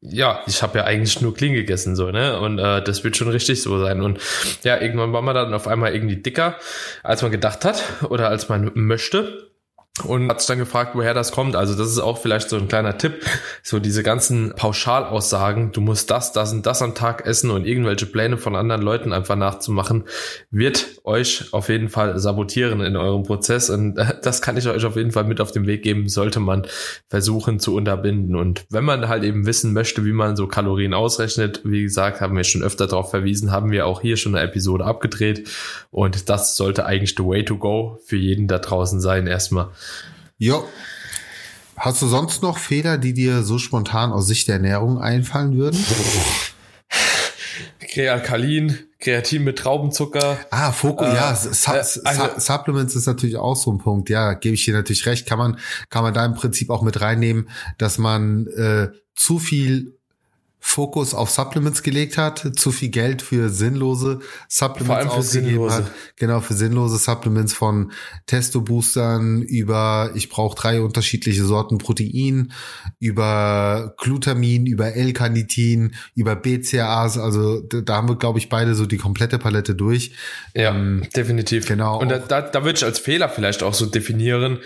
ja, 0.00 0.40
ich 0.46 0.62
habe 0.62 0.78
ja 0.78 0.84
eigentlich 0.84 1.20
nur 1.20 1.34
clean 1.34 1.54
gegessen, 1.54 1.96
so, 1.96 2.10
ne? 2.10 2.38
Und 2.40 2.58
äh, 2.58 2.82
das 2.82 3.02
wird 3.02 3.16
schon 3.16 3.28
richtig 3.28 3.62
so 3.62 3.78
sein. 3.82 4.02
Und 4.02 4.18
ja, 4.62 4.80
irgendwann 4.80 5.12
war 5.12 5.22
man 5.22 5.34
dann 5.34 5.54
auf 5.54 5.66
einmal 5.66 5.94
irgendwie 5.94 6.16
dicker, 6.16 6.56
als 7.02 7.22
man 7.22 7.30
gedacht 7.30 7.64
hat 7.64 7.82
oder 8.08 8.28
als 8.28 8.48
man 8.48 8.70
möchte. 8.74 9.50
Und 10.04 10.28
hat 10.28 10.40
sich 10.40 10.48
dann 10.48 10.58
gefragt, 10.58 10.94
woher 10.94 11.14
das 11.14 11.32
kommt. 11.32 11.56
Also 11.56 11.74
das 11.74 11.88
ist 11.88 11.98
auch 11.98 12.18
vielleicht 12.18 12.50
so 12.50 12.56
ein 12.56 12.68
kleiner 12.68 12.98
Tipp. 12.98 13.24
So 13.62 13.78
diese 13.78 14.02
ganzen 14.02 14.52
Pauschalaussagen, 14.54 15.72
du 15.72 15.80
musst 15.80 16.10
das, 16.10 16.32
das 16.32 16.52
und 16.52 16.66
das 16.66 16.82
am 16.82 16.94
Tag 16.94 17.26
essen 17.26 17.50
und 17.50 17.66
irgendwelche 17.66 18.06
Pläne 18.06 18.36
von 18.36 18.56
anderen 18.56 18.82
Leuten 18.82 19.12
einfach 19.12 19.36
nachzumachen, 19.36 20.04
wird 20.50 20.86
euch 21.04 21.52
auf 21.52 21.68
jeden 21.68 21.88
Fall 21.88 22.18
sabotieren 22.18 22.80
in 22.80 22.96
eurem 22.96 23.22
Prozess. 23.22 23.70
Und 23.70 23.94
das 24.22 24.42
kann 24.42 24.56
ich 24.56 24.68
euch 24.68 24.84
auf 24.84 24.96
jeden 24.96 25.12
Fall 25.12 25.24
mit 25.24 25.40
auf 25.40 25.52
den 25.52 25.66
Weg 25.66 25.82
geben, 25.82 26.08
sollte 26.08 26.40
man 26.40 26.66
versuchen 27.08 27.58
zu 27.58 27.74
unterbinden. 27.74 28.36
Und 28.36 28.66
wenn 28.70 28.84
man 28.84 29.08
halt 29.08 29.24
eben 29.24 29.46
wissen 29.46 29.72
möchte, 29.72 30.04
wie 30.04 30.12
man 30.12 30.36
so 30.36 30.46
Kalorien 30.46 30.94
ausrechnet, 30.94 31.62
wie 31.64 31.82
gesagt, 31.82 32.20
haben 32.20 32.36
wir 32.36 32.44
schon 32.44 32.62
öfter 32.62 32.86
darauf 32.86 33.10
verwiesen, 33.10 33.50
haben 33.50 33.70
wir 33.70 33.86
auch 33.86 34.02
hier 34.02 34.16
schon 34.16 34.34
eine 34.34 34.46
Episode 34.46 34.84
abgedreht. 34.84 35.48
Und 35.90 36.28
das 36.28 36.56
sollte 36.56 36.84
eigentlich 36.84 37.14
the 37.16 37.24
way 37.24 37.44
to 37.44 37.56
go 37.56 37.98
für 38.04 38.16
jeden 38.16 38.46
da 38.46 38.58
draußen 38.58 39.00
sein 39.00 39.26
erstmal. 39.26 39.70
Jo. 40.38 40.68
Hast 41.76 42.00
du 42.00 42.06
sonst 42.06 42.42
noch 42.42 42.58
Fehler, 42.58 42.96
die 42.98 43.12
dir 43.12 43.42
so 43.42 43.58
spontan 43.58 44.12
aus 44.12 44.26
Sicht 44.26 44.48
der 44.48 44.56
Ernährung 44.56 45.00
einfallen 45.00 45.56
würden? 45.56 45.84
Kreakalin, 47.96 48.78
Kreatin 48.98 49.44
mit 49.44 49.58
Traubenzucker. 49.58 50.38
Ah, 50.50 50.72
Fokus, 50.72 51.08
äh, 51.08 51.14
ja, 51.14 51.34
Su 51.34 51.72
äh, 51.72 51.82
also, 52.04 52.28
Supplements 52.38 52.94
ist 52.94 53.06
natürlich 53.06 53.36
auch 53.36 53.56
so 53.56 53.72
ein 53.72 53.78
Punkt. 53.78 54.10
Ja, 54.10 54.34
gebe 54.34 54.54
ich 54.54 54.64
dir 54.64 54.74
natürlich 54.74 55.06
recht. 55.06 55.26
Kann 55.26 55.38
man, 55.38 55.58
kann 55.88 56.02
man 56.02 56.12
da 56.12 56.24
im 56.24 56.34
Prinzip 56.34 56.70
auch 56.70 56.82
mit 56.82 57.00
reinnehmen, 57.00 57.48
dass 57.78 57.98
man 57.98 58.46
äh, 58.48 58.88
zu 59.14 59.38
viel 59.38 59.95
Fokus 60.58 61.14
auf 61.14 61.30
Supplements 61.30 61.82
gelegt 61.82 62.18
hat, 62.18 62.58
zu 62.58 62.72
viel 62.72 62.88
Geld 62.88 63.22
für 63.22 63.50
sinnlose 63.50 64.20
Supplements 64.48 64.86
Vor 64.86 64.96
allem 64.96 65.10
für 65.10 65.22
sinnlose. 65.22 65.74
hat. 65.76 65.90
Genau, 66.16 66.40
für 66.40 66.54
sinnlose 66.54 66.98
Supplements 66.98 67.52
von 67.52 67.92
Testo-Boostern 68.26 69.42
über, 69.42 70.10
ich 70.14 70.28
brauche 70.28 70.56
drei 70.56 70.80
unterschiedliche 70.80 71.44
Sorten 71.44 71.78
Protein, 71.78 72.52
über 72.98 73.94
Glutamin, 73.98 74.66
über 74.66 74.94
L-Carnitin, 74.94 75.94
über 76.14 76.34
BCAAs, 76.36 77.16
also 77.16 77.60
da 77.60 77.96
haben 77.96 78.08
wir, 78.08 78.16
glaube 78.16 78.38
ich, 78.38 78.48
beide 78.48 78.74
so 78.74 78.86
die 78.86 78.98
komplette 78.98 79.38
Palette 79.38 79.74
durch. 79.74 80.12
Ja, 80.54 80.74
ähm, 80.74 81.06
definitiv. 81.14 81.66
Genau. 81.66 82.00
Und 82.00 82.08
da, 82.10 82.18
da, 82.18 82.40
da 82.42 82.64
würde 82.64 82.76
ich 82.76 82.84
als 82.84 82.98
Fehler 82.98 83.28
vielleicht 83.28 83.62
auch 83.62 83.74
so 83.74 83.86
definieren, 83.86 84.58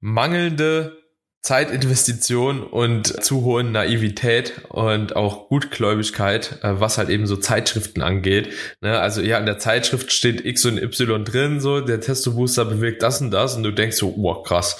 mangelnde 0.00 1.03
Zeitinvestition 1.44 2.62
und 2.62 3.22
zu 3.22 3.44
hohen 3.44 3.70
Naivität 3.70 4.62
und 4.70 5.14
auch 5.14 5.48
Gutgläubigkeit, 5.48 6.58
äh, 6.62 6.80
was 6.80 6.96
halt 6.96 7.10
eben 7.10 7.26
so 7.26 7.36
Zeitschriften 7.36 8.00
angeht. 8.00 8.48
Ne, 8.80 8.98
also 8.98 9.20
ja, 9.20 9.36
in 9.36 9.44
der 9.44 9.58
Zeitschrift 9.58 10.10
steht 10.10 10.42
X 10.46 10.64
und 10.64 10.82
Y 10.82 11.22
drin, 11.22 11.60
so 11.60 11.82
der 11.82 12.00
Testo-Booster 12.00 12.64
bewirkt 12.64 13.02
das 13.02 13.20
und 13.20 13.30
das 13.30 13.56
und 13.56 13.62
du 13.62 13.72
denkst 13.72 13.96
so, 13.98 14.14
wow, 14.16 14.42
krass. 14.42 14.78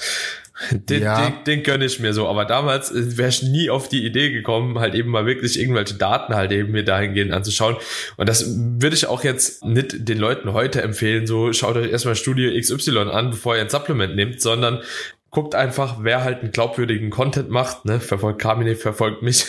Den, 0.71 1.03
ja. 1.03 1.29
den, 1.29 1.43
den 1.45 1.63
gönne 1.63 1.83
ich 1.83 1.99
mir 1.99 2.13
so. 2.13 2.27
Aber 2.27 2.45
damals 2.45 2.89
äh, 2.89 3.17
wäre 3.17 3.29
ich 3.29 3.43
nie 3.43 3.69
auf 3.69 3.89
die 3.89 4.05
Idee 4.05 4.31
gekommen, 4.31 4.79
halt 4.79 4.95
eben 4.95 5.11
mal 5.11 5.25
wirklich 5.25 5.59
irgendwelche 5.59 5.95
Daten 5.95 6.33
halt 6.33 6.51
eben 6.53 6.71
mir 6.71 6.85
dahingehend 6.85 7.33
anzuschauen. 7.33 7.75
Und 8.15 8.29
das 8.29 8.45
würde 8.55 8.95
ich 8.95 9.05
auch 9.07 9.23
jetzt 9.23 9.65
nicht 9.65 10.07
den 10.07 10.17
Leuten 10.17 10.53
heute 10.53 10.81
empfehlen, 10.81 11.27
so 11.27 11.51
schaut 11.51 11.75
euch 11.75 11.91
erstmal 11.91 12.15
Studie 12.15 12.57
XY 12.59 13.09
an, 13.11 13.31
bevor 13.31 13.55
ihr 13.55 13.61
ein 13.61 13.69
Supplement 13.69 14.15
nehmt, 14.15 14.41
sondern 14.41 14.81
guckt 15.35 15.53
einfach, 15.53 15.97
wer 15.99 16.23
halt 16.23 16.39
einen 16.39 16.53
glaubwürdigen 16.53 17.09
Content 17.09 17.49
macht, 17.49 17.83
ne, 17.83 17.99
verfolgt 17.99 18.41
Carmine, 18.41 18.77
verfolgt 18.77 19.21
mich 19.21 19.43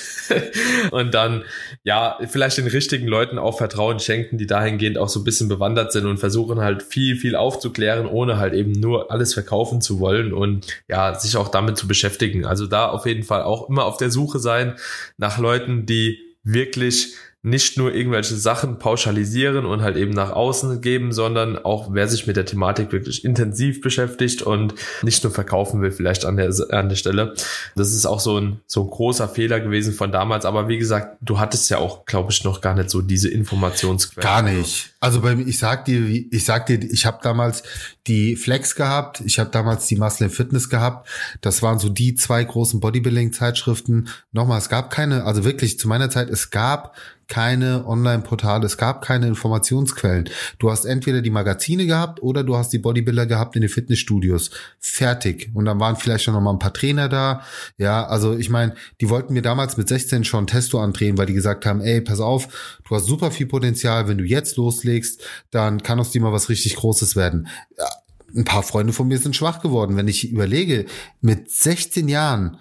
und 0.90 1.14
dann, 1.14 1.44
ja, 1.84 2.18
vielleicht 2.26 2.58
den 2.58 2.66
richtigen 2.66 3.06
Leuten 3.06 3.38
auch 3.38 3.56
Vertrauen 3.56 4.00
schenken, 4.00 4.36
die 4.36 4.48
dahingehend 4.48 4.98
auch 4.98 5.08
so 5.08 5.20
ein 5.20 5.24
bisschen 5.24 5.48
bewandert 5.48 5.92
sind 5.92 6.06
und 6.06 6.18
versuchen 6.18 6.60
halt 6.60 6.82
viel, 6.82 7.14
viel 7.14 7.36
aufzuklären, 7.36 8.06
ohne 8.06 8.36
halt 8.36 8.52
eben 8.52 8.72
nur 8.72 9.12
alles 9.12 9.32
verkaufen 9.32 9.80
zu 9.80 10.00
wollen 10.00 10.32
und 10.32 10.66
ja, 10.88 11.14
sich 11.14 11.36
auch 11.36 11.50
damit 11.50 11.78
zu 11.78 11.86
beschäftigen. 11.86 12.44
Also 12.44 12.66
da 12.66 12.88
auf 12.88 13.06
jeden 13.06 13.22
Fall 13.22 13.44
auch 13.44 13.68
immer 13.68 13.84
auf 13.84 13.96
der 13.96 14.10
Suche 14.10 14.40
sein 14.40 14.74
nach 15.18 15.38
Leuten, 15.38 15.86
die 15.86 16.18
wirklich 16.42 17.14
nicht 17.46 17.78
nur 17.78 17.94
irgendwelche 17.94 18.34
Sachen 18.34 18.80
pauschalisieren 18.80 19.66
und 19.66 19.80
halt 19.80 19.96
eben 19.96 20.10
nach 20.10 20.32
außen 20.32 20.80
geben, 20.80 21.12
sondern 21.12 21.56
auch 21.56 21.90
wer 21.92 22.08
sich 22.08 22.26
mit 22.26 22.36
der 22.36 22.44
Thematik 22.44 22.90
wirklich 22.90 23.24
intensiv 23.24 23.80
beschäftigt 23.80 24.42
und 24.42 24.74
nicht 25.02 25.22
nur 25.22 25.32
verkaufen 25.32 25.80
will, 25.80 25.92
vielleicht 25.92 26.24
an 26.24 26.36
der, 26.36 26.52
an 26.70 26.88
der 26.88 26.96
Stelle. 26.96 27.34
Das 27.76 27.92
ist 27.92 28.04
auch 28.04 28.18
so 28.18 28.40
ein, 28.40 28.58
so 28.66 28.82
ein 28.82 28.90
großer 28.90 29.28
Fehler 29.28 29.60
gewesen 29.60 29.94
von 29.94 30.10
damals. 30.10 30.44
Aber 30.44 30.66
wie 30.66 30.76
gesagt, 30.76 31.18
du 31.20 31.38
hattest 31.38 31.70
ja 31.70 31.78
auch, 31.78 32.04
glaube 32.04 32.32
ich, 32.32 32.42
noch 32.42 32.60
gar 32.60 32.74
nicht 32.74 32.90
so 32.90 33.00
diese 33.00 33.28
Informationsquelle. 33.28 34.26
Gar 34.26 34.42
nicht. 34.42 34.94
Also 34.98 35.20
bei 35.20 35.36
mir, 35.36 35.46
ich 35.46 35.60
sag 35.60 35.84
dir, 35.84 36.04
ich 36.04 36.44
sag 36.44 36.66
dir, 36.66 36.82
ich 36.82 37.06
habe 37.06 37.18
damals 37.22 37.62
die 38.08 38.34
Flex 38.34 38.74
gehabt, 38.74 39.20
ich 39.24 39.38
habe 39.38 39.50
damals 39.50 39.86
die 39.86 39.94
Muscle 39.94 40.30
Fitness 40.30 40.68
gehabt. 40.68 41.08
Das 41.42 41.62
waren 41.62 41.78
so 41.78 41.90
die 41.90 42.16
zwei 42.16 42.42
großen 42.42 42.80
Bodybuilding-Zeitschriften. 42.80 44.08
Nochmal, 44.32 44.58
es 44.58 44.68
gab 44.68 44.90
keine, 44.90 45.22
also 45.24 45.44
wirklich 45.44 45.78
zu 45.78 45.86
meiner 45.86 46.10
Zeit, 46.10 46.28
es 46.28 46.50
gab 46.50 46.96
keine 47.28 47.86
Online-Portale, 47.86 48.64
es 48.66 48.76
gab 48.76 49.02
keine 49.02 49.26
Informationsquellen. 49.26 50.30
Du 50.58 50.70
hast 50.70 50.84
entweder 50.84 51.22
die 51.22 51.30
Magazine 51.30 51.86
gehabt 51.86 52.22
oder 52.22 52.44
du 52.44 52.56
hast 52.56 52.72
die 52.72 52.78
Bodybuilder 52.78 53.26
gehabt 53.26 53.56
in 53.56 53.62
den 53.62 53.70
Fitnessstudios. 53.70 54.50
Fertig. 54.78 55.50
Und 55.54 55.64
dann 55.64 55.80
waren 55.80 55.96
vielleicht 55.96 56.24
schon 56.24 56.34
noch 56.34 56.40
mal 56.40 56.52
ein 56.52 56.58
paar 56.58 56.72
Trainer 56.72 57.08
da. 57.08 57.42
Ja, 57.78 58.06
also 58.06 58.36
ich 58.36 58.48
meine, 58.48 58.74
die 59.00 59.10
wollten 59.10 59.32
mir 59.32 59.42
damals 59.42 59.76
mit 59.76 59.88
16 59.88 60.24
schon 60.24 60.46
Testo 60.46 60.80
andrehen, 60.80 61.18
weil 61.18 61.26
die 61.26 61.34
gesagt 61.34 61.66
haben, 61.66 61.80
ey, 61.80 62.00
pass 62.00 62.20
auf, 62.20 62.78
du 62.88 62.94
hast 62.94 63.06
super 63.06 63.30
viel 63.30 63.46
Potenzial, 63.46 64.08
wenn 64.08 64.18
du 64.18 64.24
jetzt 64.24 64.56
loslegst, 64.56 65.22
dann 65.50 65.82
kann 65.82 65.98
aus 65.98 66.10
dir 66.10 66.20
mal 66.20 66.32
was 66.32 66.48
richtig 66.48 66.76
Großes 66.76 67.16
werden. 67.16 67.48
Ja, 67.76 67.88
ein 68.34 68.44
paar 68.44 68.62
Freunde 68.62 68.92
von 68.92 69.08
mir 69.08 69.18
sind 69.18 69.36
schwach 69.36 69.60
geworden. 69.60 69.96
Wenn 69.96 70.08
ich 70.08 70.30
überlege, 70.30 70.86
mit 71.20 71.50
16 71.50 72.08
Jahren 72.08 72.58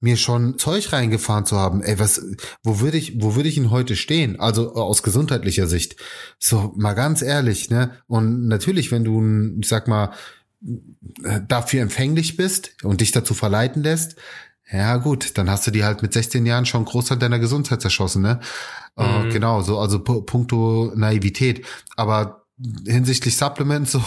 mir 0.00 0.16
schon 0.16 0.58
Zeug 0.58 0.92
reingefahren 0.92 1.44
zu 1.44 1.56
haben, 1.56 1.82
ey, 1.82 1.98
was, 1.98 2.22
wo 2.62 2.80
würde 2.80 2.96
ich, 2.96 3.22
wo 3.22 3.36
würde 3.36 3.48
ich 3.48 3.58
ihn 3.58 3.70
heute 3.70 3.96
stehen? 3.96 4.40
Also 4.40 4.74
aus 4.74 5.02
gesundheitlicher 5.02 5.66
Sicht. 5.66 5.96
So, 6.38 6.72
mal 6.76 6.94
ganz 6.94 7.20
ehrlich, 7.22 7.68
ne? 7.68 7.92
Und 8.06 8.48
natürlich, 8.48 8.90
wenn 8.90 9.04
du, 9.04 9.58
ich 9.60 9.68
sag 9.68 9.88
mal, 9.88 10.12
dafür 11.48 11.82
empfänglich 11.82 12.36
bist 12.36 12.76
und 12.82 13.00
dich 13.00 13.12
dazu 13.12 13.34
verleiten 13.34 13.82
lässt, 13.82 14.16
ja 14.72 14.96
gut, 14.98 15.36
dann 15.36 15.50
hast 15.50 15.66
du 15.66 15.70
die 15.70 15.84
halt 15.84 16.00
mit 16.02 16.12
16 16.12 16.46
Jahren 16.46 16.64
schon 16.64 16.84
Großteil 16.84 17.18
deiner 17.18 17.38
Gesundheit 17.38 17.80
zerschossen, 17.82 18.22
ne? 18.22 18.40
Äh, 18.96 19.24
mhm. 19.24 19.30
genau, 19.30 19.62
so, 19.62 19.78
also 19.78 19.98
puncto 19.98 20.92
Naivität. 20.94 21.66
Aber 21.96 22.39
hinsichtlich 22.86 23.36
Supplements, 23.36 23.92
so 23.92 24.02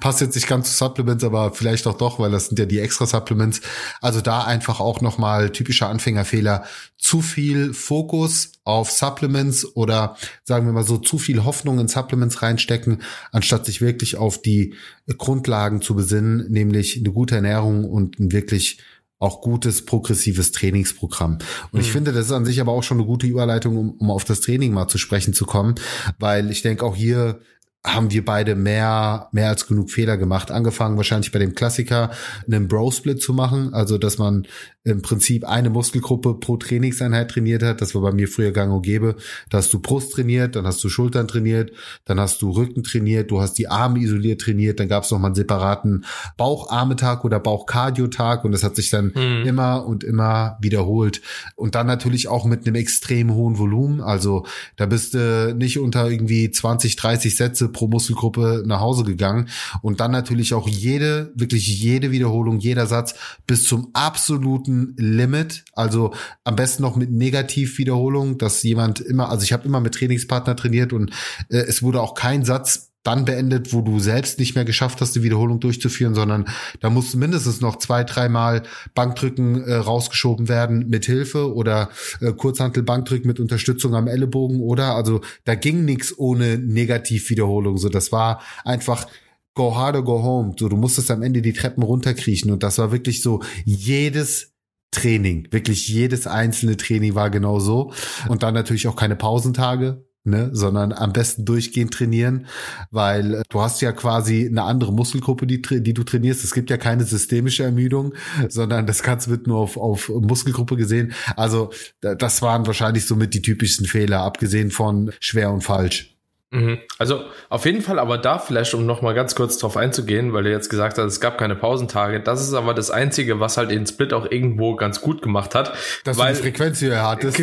passt 0.00 0.20
jetzt 0.20 0.34
nicht 0.34 0.48
ganz 0.48 0.70
zu 0.70 0.76
Supplements, 0.76 1.24
aber 1.24 1.52
vielleicht 1.52 1.86
auch 1.86 1.96
doch, 1.96 2.18
weil 2.18 2.30
das 2.30 2.46
sind 2.46 2.58
ja 2.58 2.66
die 2.66 2.80
extra 2.80 3.06
Supplements. 3.06 3.60
Also 4.00 4.20
da 4.20 4.42
einfach 4.44 4.80
auch 4.80 5.00
nochmal 5.00 5.50
typischer 5.50 5.88
Anfängerfehler. 5.88 6.64
Zu 6.98 7.20
viel 7.20 7.74
Fokus 7.74 8.52
auf 8.64 8.90
Supplements 8.90 9.76
oder 9.76 10.16
sagen 10.44 10.66
wir 10.66 10.72
mal 10.72 10.84
so, 10.84 10.98
zu 10.98 11.18
viel 11.18 11.44
Hoffnung 11.44 11.78
in 11.78 11.88
Supplements 11.88 12.42
reinstecken, 12.42 13.02
anstatt 13.32 13.66
sich 13.66 13.80
wirklich 13.80 14.16
auf 14.16 14.40
die 14.40 14.74
Grundlagen 15.18 15.82
zu 15.82 15.94
besinnen, 15.94 16.50
nämlich 16.50 16.98
eine 16.98 17.12
gute 17.12 17.36
Ernährung 17.36 17.84
und 17.84 18.18
ein 18.18 18.32
wirklich 18.32 18.78
auch 19.18 19.40
gutes 19.40 19.84
progressives 19.84 20.50
Trainingsprogramm. 20.50 21.38
Und 21.70 21.74
mhm. 21.74 21.80
ich 21.80 21.92
finde, 21.92 22.12
das 22.12 22.26
ist 22.26 22.32
an 22.32 22.44
sich 22.44 22.60
aber 22.60 22.72
auch 22.72 22.82
schon 22.82 22.98
eine 22.98 23.06
gute 23.06 23.26
Überleitung, 23.28 23.76
um, 23.76 23.90
um 23.92 24.10
auf 24.10 24.24
das 24.24 24.40
Training 24.40 24.72
mal 24.72 24.88
zu 24.88 24.98
sprechen 24.98 25.32
zu 25.32 25.46
kommen, 25.46 25.76
weil 26.18 26.50
ich 26.50 26.62
denke 26.62 26.84
auch 26.84 26.96
hier 26.96 27.40
haben 27.84 28.12
wir 28.12 28.24
beide 28.24 28.54
mehr, 28.54 29.28
mehr 29.32 29.48
als 29.48 29.66
genug 29.66 29.90
Fehler 29.90 30.16
gemacht. 30.16 30.50
Angefangen 30.50 30.96
wahrscheinlich 30.96 31.32
bei 31.32 31.40
dem 31.40 31.54
Klassiker, 31.54 32.10
einen 32.46 32.68
Bro-Split 32.68 33.20
zu 33.20 33.32
machen. 33.32 33.74
Also, 33.74 33.98
dass 33.98 34.18
man 34.18 34.46
im 34.84 35.00
Prinzip 35.00 35.44
eine 35.44 35.70
Muskelgruppe 35.70 36.34
pro 36.34 36.56
Trainingseinheit 36.56 37.30
trainiert 37.30 37.62
hat. 37.62 37.80
Das 37.80 37.94
war 37.94 38.02
bei 38.02 38.12
mir 38.12 38.26
früher 38.26 38.50
gang 38.50 38.72
und 38.72 38.82
gäbe. 38.82 39.14
Da 39.48 39.58
hast 39.58 39.72
du 39.72 39.78
Brust 39.78 40.12
trainiert, 40.12 40.56
dann 40.56 40.66
hast 40.66 40.82
du 40.82 40.88
Schultern 40.88 41.28
trainiert, 41.28 41.70
dann 42.04 42.18
hast 42.18 42.42
du 42.42 42.50
Rücken 42.50 42.82
trainiert, 42.82 43.30
du 43.30 43.40
hast 43.40 43.54
die 43.54 43.68
Arme 43.68 44.00
isoliert 44.00 44.40
trainiert, 44.40 44.80
dann 44.80 44.88
gab 44.88 45.04
es 45.04 45.10
nochmal 45.12 45.28
einen 45.28 45.36
separaten 45.36 46.04
Baucharmetag 46.36 47.24
oder 47.24 47.38
Bauchkardiotag 47.38 48.44
und 48.44 48.50
das 48.50 48.64
hat 48.64 48.74
sich 48.74 48.90
dann 48.90 49.12
mhm. 49.14 49.46
immer 49.46 49.86
und 49.86 50.02
immer 50.02 50.58
wiederholt. 50.60 51.22
Und 51.54 51.76
dann 51.76 51.86
natürlich 51.86 52.26
auch 52.26 52.44
mit 52.44 52.66
einem 52.66 52.74
extrem 52.74 53.32
hohen 53.34 53.58
Volumen. 53.58 54.00
Also 54.00 54.46
da 54.76 54.86
bist 54.86 55.14
du 55.14 55.54
nicht 55.54 55.78
unter 55.78 56.10
irgendwie 56.10 56.50
20, 56.50 56.96
30 56.96 57.36
Sätze 57.36 57.68
pro 57.68 57.86
Muskelgruppe 57.86 58.64
nach 58.66 58.80
Hause 58.80 59.04
gegangen. 59.04 59.48
Und 59.80 60.00
dann 60.00 60.10
natürlich 60.10 60.54
auch 60.54 60.66
jede, 60.66 61.32
wirklich 61.36 61.68
jede 61.80 62.10
Wiederholung, 62.10 62.58
jeder 62.58 62.86
Satz 62.86 63.14
bis 63.46 63.64
zum 63.64 63.90
absoluten 63.92 64.71
absoluten 64.72 64.94
Limit. 64.96 65.64
Also 65.74 66.14
am 66.44 66.56
besten 66.56 66.82
noch 66.82 66.96
mit 66.96 67.10
Negativwiederholung, 67.10 68.38
dass 68.38 68.62
jemand 68.62 69.00
immer, 69.00 69.30
also 69.30 69.44
ich 69.44 69.52
habe 69.52 69.66
immer 69.66 69.80
mit 69.80 69.94
Trainingspartner 69.94 70.56
trainiert 70.56 70.92
und 70.92 71.10
äh, 71.48 71.58
es 71.58 71.82
wurde 71.82 72.00
auch 72.00 72.14
kein 72.14 72.44
Satz 72.44 72.88
dann 73.04 73.24
beendet, 73.24 73.72
wo 73.72 73.80
du 73.80 73.98
selbst 73.98 74.38
nicht 74.38 74.54
mehr 74.54 74.64
geschafft 74.64 75.00
hast, 75.00 75.16
die 75.16 75.24
Wiederholung 75.24 75.58
durchzuführen, 75.58 76.14
sondern 76.14 76.44
da 76.78 76.88
mussten 76.88 77.18
mindestens 77.18 77.60
noch 77.60 77.74
zwei, 77.76 78.04
dreimal 78.04 78.62
Bankdrücken 78.94 79.64
äh, 79.64 79.74
rausgeschoben 79.74 80.48
werden 80.48 80.88
mit 80.88 81.06
Hilfe 81.06 81.52
oder 81.52 81.90
äh, 82.20 82.32
Kurzhantel 82.32 82.84
Bankdrücken 82.84 83.26
mit 83.26 83.40
Unterstützung 83.40 83.96
am 83.96 84.06
Ellenbogen 84.06 84.60
oder 84.60 84.94
also 84.94 85.20
da 85.44 85.56
ging 85.56 85.84
nichts 85.84 86.16
ohne 86.16 86.58
Negativwiederholung. 86.58 87.76
So, 87.76 87.88
das 87.88 88.12
war 88.12 88.40
einfach 88.64 89.08
go 89.54 89.74
hard 89.74 89.96
or 89.96 90.04
go 90.04 90.22
home. 90.22 90.54
So, 90.56 90.68
du 90.68 90.76
musstest 90.76 91.10
am 91.10 91.22
Ende 91.22 91.42
die 91.42 91.52
Treppen 91.52 91.82
runterkriechen 91.82 92.52
und 92.52 92.62
das 92.62 92.78
war 92.78 92.92
wirklich 92.92 93.20
so 93.20 93.42
jedes 93.64 94.51
Training, 94.92 95.48
wirklich 95.50 95.88
jedes 95.88 96.26
einzelne 96.26 96.76
Training 96.76 97.14
war 97.14 97.30
genau 97.30 97.58
so 97.58 97.92
und 98.28 98.42
dann 98.42 98.54
natürlich 98.54 98.86
auch 98.86 98.96
keine 98.96 99.16
Pausentage, 99.16 100.04
ne, 100.24 100.50
sondern 100.52 100.92
am 100.92 101.12
besten 101.12 101.44
durchgehend 101.44 101.92
trainieren, 101.92 102.46
weil 102.90 103.34
äh, 103.34 103.42
du 103.48 103.60
hast 103.60 103.80
ja 103.80 103.92
quasi 103.92 104.46
eine 104.46 104.62
andere 104.62 104.92
Muskelgruppe, 104.92 105.46
die, 105.46 105.60
die 105.62 105.94
du 105.94 106.04
trainierst. 106.04 106.44
Es 106.44 106.54
gibt 106.54 106.70
ja 106.70 106.76
keine 106.76 107.04
systemische 107.04 107.64
Ermüdung, 107.64 108.14
sondern 108.48 108.86
das 108.86 109.02
Ganze 109.02 109.30
wird 109.30 109.46
nur 109.46 109.58
auf, 109.58 109.76
auf 109.76 110.08
Muskelgruppe 110.08 110.76
gesehen. 110.76 111.12
Also 111.36 111.70
das 112.00 112.42
waren 112.42 112.66
wahrscheinlich 112.66 113.06
somit 113.06 113.34
die 113.34 113.42
typischsten 113.42 113.86
Fehler, 113.86 114.20
abgesehen 114.20 114.70
von 114.70 115.12
schwer 115.20 115.50
und 115.50 115.62
falsch. 115.62 116.11
Mhm. 116.52 116.80
Also 116.98 117.24
auf 117.48 117.64
jeden 117.64 117.80
Fall, 117.80 117.98
aber 117.98 118.18
da 118.18 118.38
vielleicht, 118.38 118.74
um 118.74 118.84
nochmal 118.84 119.14
ganz 119.14 119.34
kurz 119.34 119.56
drauf 119.56 119.78
einzugehen, 119.78 120.34
weil 120.34 120.44
du 120.44 120.50
jetzt 120.50 120.68
gesagt 120.68 120.98
hast, 120.98 121.06
es 121.06 121.18
gab 121.18 121.38
keine 121.38 121.56
Pausentage. 121.56 122.20
Das 122.20 122.42
ist 122.42 122.52
aber 122.52 122.74
das 122.74 122.90
Einzige, 122.90 123.40
was 123.40 123.56
halt 123.56 123.70
den 123.70 123.86
Split 123.86 124.12
auch 124.12 124.30
irgendwo 124.30 124.76
ganz 124.76 125.00
gut 125.00 125.22
gemacht 125.22 125.54
hat. 125.54 125.72
Dass 126.04 126.18
weil, 126.18 126.34
du 126.34 126.42
die 126.42 126.50
Frequenz 126.50 126.82
höher 126.82 127.02
hattest. 127.02 127.38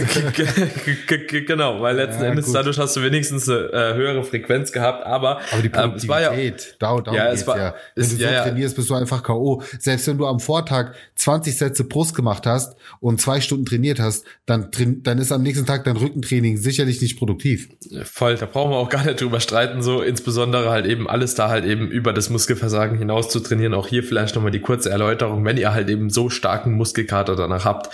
genau, 1.47 1.81
weil 1.81 1.95
letzten 1.95 2.21
ja, 2.21 2.29
Endes 2.29 2.45
gut. 2.45 2.55
dadurch 2.55 2.77
hast 2.77 2.95
du 2.95 3.01
wenigstens 3.01 3.49
eine 3.49 3.71
äh, 3.73 3.93
höhere 3.95 4.23
Frequenz 4.23 4.71
gehabt, 4.71 5.03
aber, 5.03 5.39
aber 5.51 5.61
die 5.63 5.69
Produktivität, 5.69 5.79
ähm, 5.79 5.95
es 5.95 6.07
war 6.07 6.21
ja, 6.21 6.53
darum, 6.77 7.03
darum 7.03 7.17
ja, 7.17 7.31
es 7.31 7.47
war, 7.47 7.57
ja. 7.57 7.75
Wenn 7.95 8.03
es, 8.03 8.09
du 8.11 8.15
so 8.17 8.23
ja, 8.23 8.43
trainierst, 8.43 8.75
bist 8.75 8.91
du 8.91 8.93
einfach 8.93 9.23
K.O. 9.23 9.63
Selbst 9.79 10.07
wenn 10.07 10.19
du 10.19 10.27
am 10.27 10.39
Vortag 10.39 10.93
20 11.15 11.57
Sätze 11.57 11.83
Brust 11.83 12.13
gemacht 12.13 12.45
hast 12.45 12.75
und 12.99 13.19
zwei 13.19 13.41
Stunden 13.41 13.65
trainiert 13.65 13.99
hast, 13.99 14.25
dann, 14.45 14.69
dann 15.01 15.17
ist 15.17 15.31
am 15.31 15.41
nächsten 15.41 15.65
Tag 15.65 15.83
dein 15.85 15.97
Rückentraining 15.97 16.57
sicherlich 16.57 17.01
nicht 17.01 17.17
produktiv. 17.17 17.69
Voll, 18.03 18.35
da 18.35 18.45
brauchen 18.45 18.71
wir 18.71 18.77
auch 18.77 18.89
gar 18.89 18.98
gar 18.99 19.05
nicht 19.05 19.21
drüber 19.21 19.39
streiten, 19.39 19.81
so 19.81 20.01
insbesondere 20.01 20.69
halt 20.69 20.85
eben 20.85 21.09
alles 21.09 21.35
da 21.35 21.49
halt 21.49 21.65
eben 21.65 21.89
über 21.89 22.13
das 22.13 22.29
Muskelversagen 22.29 22.97
hinaus 22.97 23.29
zu 23.29 23.39
trainieren. 23.39 23.73
Auch 23.73 23.87
hier 23.87 24.03
vielleicht 24.03 24.35
nochmal 24.35 24.51
die 24.51 24.59
kurze 24.59 24.89
Erläuterung, 24.89 25.45
wenn 25.45 25.57
ihr 25.57 25.73
halt 25.73 25.89
eben 25.89 26.09
so 26.09 26.29
starken 26.29 26.73
Muskelkater 26.73 27.35
danach 27.35 27.65
habt, 27.65 27.89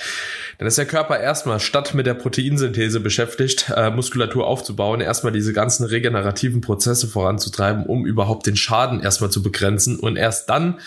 dann 0.58 0.68
ist 0.68 0.78
der 0.78 0.86
Körper 0.86 1.20
erstmal 1.20 1.60
statt 1.60 1.94
mit 1.94 2.08
der 2.08 2.14
Proteinsynthese 2.14 3.00
beschäftigt, 3.00 3.72
äh, 3.76 3.92
Muskulatur 3.92 4.48
aufzubauen, 4.48 5.02
erstmal 5.02 5.34
diese 5.34 5.54
ganzen 5.54 5.86
regenerativen 5.86 6.62
Prozesse 6.62 7.08
voranzutreiben, 7.08 7.86
um 7.86 8.06
überhaupt 8.06 8.48
den 8.48 8.56
Schaden 8.56 9.02
erstmal 9.02 9.30
zu 9.30 9.44
begrenzen. 9.44 10.00
Und 10.00 10.16
erst 10.16 10.50
dann 10.50 10.80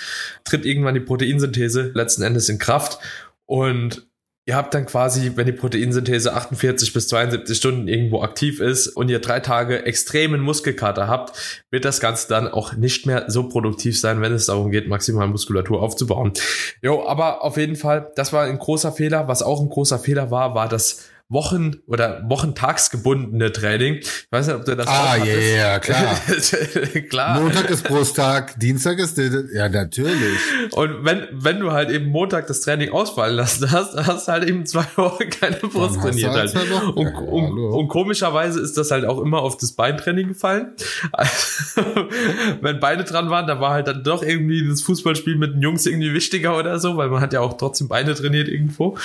tritt 0.45 0.65
irgendwann 0.65 0.95
die 0.95 1.01
Proteinsynthese 1.01 1.93
letzten 1.95 2.23
Endes 2.23 2.49
in 2.49 2.59
Kraft. 2.59 2.99
Und 3.47 4.08
Ihr 4.49 4.57
habt 4.57 4.73
dann 4.73 4.87
quasi, 4.87 5.33
wenn 5.35 5.45
die 5.45 5.53
Proteinsynthese 5.53 6.33
48 6.33 6.95
bis 6.95 7.07
72 7.09 7.55
Stunden 7.55 7.87
irgendwo 7.87 8.23
aktiv 8.23 8.61
ist 8.61 8.89
und 8.89 9.11
ihr 9.11 9.19
drei 9.19 9.41
Tage 9.41 9.85
extremen 9.85 10.41
Muskelkater 10.41 11.07
habt, 11.07 11.65
wird 11.71 11.85
das 11.85 12.01
Ganze 12.01 12.29
dann 12.29 12.49
auch 12.49 12.73
nicht 12.73 13.05
mehr 13.05 13.27
so 13.29 13.47
produktiv 13.47 14.01
sein, 14.01 14.23
wenn 14.23 14.33
es 14.33 14.47
darum 14.47 14.71
geht, 14.71 14.89
maximal 14.89 15.29
Muskulatur 15.29 15.83
aufzubauen. 15.83 16.33
Jo, 16.81 17.07
aber 17.07 17.45
auf 17.45 17.59
jeden 17.59 17.77
Fall, 17.77 18.11
das 18.17 18.33
war 18.33 18.45
ein 18.45 18.59
großer 18.59 18.91
Fehler. 18.91 19.29
Was 19.29 19.43
auch 19.43 19.61
ein 19.61 19.69
großer 19.69 19.99
Fehler 19.99 20.31
war, 20.31 20.55
war 20.55 20.67
das 20.67 21.11
Wochen- 21.31 21.83
oder 21.87 22.23
wochentagsgebundene 22.27 23.53
Training. 23.53 23.97
Ich 23.97 24.27
weiß 24.31 24.47
nicht, 24.47 24.57
ob 24.57 24.65
du 24.65 24.75
das 24.75 24.87
Ah, 24.87 25.17
ja, 25.17 25.25
yeah, 25.25 25.39
yeah, 25.39 25.79
klar. 25.79 26.19
klar. 27.11 27.41
Montag 27.41 27.69
ist 27.69 27.85
Brusttag, 27.85 28.59
Dienstag 28.59 28.99
ist, 28.99 29.19
ja, 29.53 29.69
natürlich. 29.69 30.39
Und 30.73 31.05
wenn, 31.05 31.29
wenn 31.33 31.61
du 31.61 31.73
halt 31.73 31.91
eben 31.91 32.07
Montag 32.07 32.47
das 32.47 32.63
Training 32.63 32.93
ausfallen 32.93 33.37
lassen 33.37 33.71
hast, 33.71 33.95
hast 34.07 34.27
du 34.27 34.33
halt 34.33 34.49
eben 34.49 34.65
zwei 34.65 34.87
Wochen 34.97 35.29
keine 35.29 35.57
Brust 35.57 36.01
trainiert 36.01 36.33
halt. 36.33 36.55
Und, 36.95 37.07
ja, 37.07 37.19
und, 37.19 37.59
und, 37.59 37.89
komischerweise 37.89 38.61
ist 38.61 38.79
das 38.79 38.91
halt 38.91 39.05
auch 39.05 39.21
immer 39.21 39.43
auf 39.43 39.59
das 39.59 39.73
Beintraining 39.73 40.29
gefallen. 40.29 40.73
Also, 41.13 41.83
wenn 42.63 42.81
Beine 42.81 43.05
dran 43.05 43.29
waren, 43.29 43.47
da 43.47 43.61
war 43.61 43.73
halt 43.73 43.87
dann 43.87 44.03
doch 44.03 44.23
irgendwie 44.23 44.67
das 44.67 44.81
Fußballspiel 44.81 45.37
mit 45.37 45.55
den 45.55 45.61
Jungs 45.61 45.85
irgendwie 45.85 46.15
wichtiger 46.15 46.57
oder 46.57 46.79
so, 46.79 46.97
weil 46.97 47.11
man 47.11 47.21
hat 47.21 47.35
ja 47.35 47.41
auch 47.41 47.59
trotzdem 47.59 47.89
Beine 47.89 48.15
trainiert 48.15 48.49
irgendwo. 48.49 48.97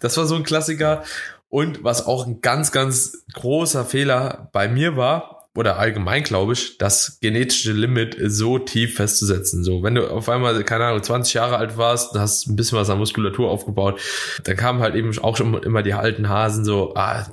Das 0.00 0.16
war 0.16 0.26
so 0.26 0.34
ein 0.34 0.42
Klassiker. 0.42 1.04
Und 1.48 1.82
was 1.82 2.06
auch 2.06 2.26
ein 2.26 2.40
ganz, 2.40 2.72
ganz 2.72 3.24
großer 3.32 3.84
Fehler 3.84 4.50
bei 4.52 4.68
mir 4.68 4.96
war, 4.96 5.38
oder 5.58 5.76
allgemein 5.76 6.22
glaube 6.22 6.52
ich, 6.52 6.78
das 6.78 7.18
genetische 7.20 7.72
Limit 7.72 8.16
so 8.22 8.60
tief 8.60 8.94
festzusetzen. 8.94 9.64
So, 9.64 9.82
wenn 9.82 9.96
du 9.96 10.08
auf 10.08 10.28
einmal, 10.28 10.62
keine 10.62 10.84
Ahnung, 10.84 11.02
20 11.02 11.34
Jahre 11.34 11.56
alt 11.56 11.76
warst, 11.76 12.14
hast 12.14 12.46
ein 12.46 12.54
bisschen 12.54 12.78
was 12.78 12.90
an 12.90 12.98
Muskulatur 12.98 13.50
aufgebaut, 13.50 14.00
dann 14.44 14.56
kamen 14.56 14.80
halt 14.80 14.94
eben 14.94 15.18
auch 15.18 15.36
schon 15.36 15.60
immer 15.62 15.82
die 15.82 15.94
alten 15.94 16.28
Hasen 16.28 16.64
so, 16.64 16.94
ah, 16.94 17.26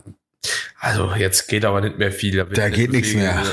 also 0.80 1.14
jetzt 1.18 1.48
geht 1.48 1.66
aber 1.66 1.82
nicht 1.82 1.98
mehr 1.98 2.12
viel. 2.12 2.38
Da, 2.38 2.44
da 2.46 2.70
geht 2.70 2.92
nichts 2.92 3.14
mehr. 3.14 3.44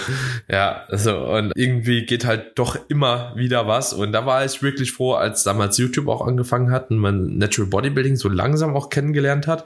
Ja, 0.48 0.84
also 0.88 1.16
und 1.16 1.52
irgendwie 1.54 2.04
geht 2.04 2.24
halt 2.24 2.58
doch 2.58 2.78
immer 2.88 3.32
wieder 3.36 3.66
was. 3.66 3.92
Und 3.92 4.12
da 4.12 4.26
war 4.26 4.44
ich 4.44 4.62
wirklich 4.62 4.92
froh, 4.92 5.14
als 5.14 5.42
damals 5.44 5.78
YouTube 5.78 6.08
auch 6.08 6.26
angefangen 6.26 6.70
hat 6.70 6.90
und 6.90 6.98
man 6.98 7.38
Natural 7.38 7.68
Bodybuilding 7.70 8.16
so 8.16 8.28
langsam 8.28 8.76
auch 8.76 8.90
kennengelernt 8.90 9.46
hat 9.46 9.64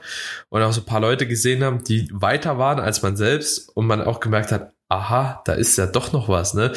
und 0.49 0.61
auch 0.61 0.71
so 0.71 0.81
ein 0.81 0.85
paar 0.85 1.01
Leute 1.01 1.27
gesehen 1.27 1.63
haben, 1.63 1.83
die 1.83 2.09
weiter 2.11 2.57
waren 2.57 2.79
als 2.79 3.01
man 3.01 3.17
selbst 3.17 3.69
und 3.75 3.87
man 3.87 4.01
auch 4.01 4.19
gemerkt 4.19 4.51
hat, 4.51 4.73
aha, 4.89 5.41
da 5.45 5.53
ist 5.53 5.77
ja 5.77 5.85
doch 5.85 6.13
noch 6.13 6.29
was, 6.29 6.53
ne? 6.53 6.71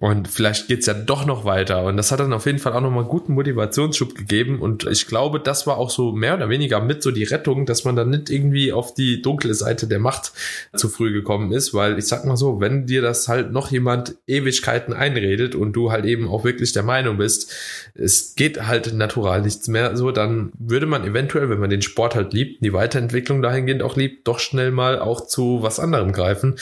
Und 0.00 0.28
vielleicht 0.28 0.66
geht's 0.66 0.86
ja 0.86 0.94
doch 0.94 1.26
noch 1.26 1.44
weiter. 1.44 1.84
Und 1.84 1.98
das 1.98 2.10
hat 2.10 2.20
dann 2.20 2.32
auf 2.32 2.46
jeden 2.46 2.58
Fall 2.58 2.72
auch 2.72 2.80
nochmal 2.80 3.00
einen 3.00 3.10
guten 3.10 3.34
Motivationsschub 3.34 4.14
gegeben. 4.14 4.58
Und 4.58 4.86
ich 4.86 5.06
glaube, 5.06 5.40
das 5.40 5.66
war 5.66 5.76
auch 5.76 5.90
so 5.90 6.12
mehr 6.12 6.34
oder 6.34 6.48
weniger 6.48 6.80
mit 6.80 7.02
so 7.02 7.10
die 7.10 7.24
Rettung, 7.24 7.66
dass 7.66 7.84
man 7.84 7.96
dann 7.96 8.08
nicht 8.08 8.30
irgendwie 8.30 8.72
auf 8.72 8.94
die 8.94 9.20
dunkle 9.20 9.52
Seite 9.52 9.86
der 9.86 9.98
Macht 9.98 10.32
zu 10.74 10.88
früh 10.88 11.12
gekommen 11.12 11.52
ist. 11.52 11.74
Weil 11.74 11.98
ich 11.98 12.06
sag 12.06 12.24
mal 12.24 12.38
so, 12.38 12.60
wenn 12.62 12.86
dir 12.86 13.02
das 13.02 13.28
halt 13.28 13.52
noch 13.52 13.70
jemand 13.70 14.16
Ewigkeiten 14.26 14.94
einredet 14.94 15.54
und 15.54 15.74
du 15.74 15.92
halt 15.92 16.06
eben 16.06 16.28
auch 16.28 16.44
wirklich 16.44 16.72
der 16.72 16.82
Meinung 16.82 17.18
bist, 17.18 17.52
es 17.92 18.34
geht 18.36 18.66
halt 18.66 18.94
natural 18.94 19.42
nichts 19.42 19.68
mehr 19.68 19.98
so, 19.98 20.12
dann 20.12 20.50
würde 20.58 20.86
man 20.86 21.04
eventuell, 21.04 21.50
wenn 21.50 21.60
man 21.60 21.68
den 21.68 21.82
Sport 21.82 22.14
halt 22.14 22.32
liebt, 22.32 22.64
die 22.64 22.72
Weiterentwicklung 22.72 23.42
dahingehend 23.42 23.82
auch 23.82 23.96
liebt, 23.96 24.26
doch 24.26 24.38
schnell 24.38 24.70
mal 24.70 24.98
auch 24.98 25.26
zu 25.26 25.58
was 25.60 25.78
anderem 25.78 26.12
greifen. 26.12 26.56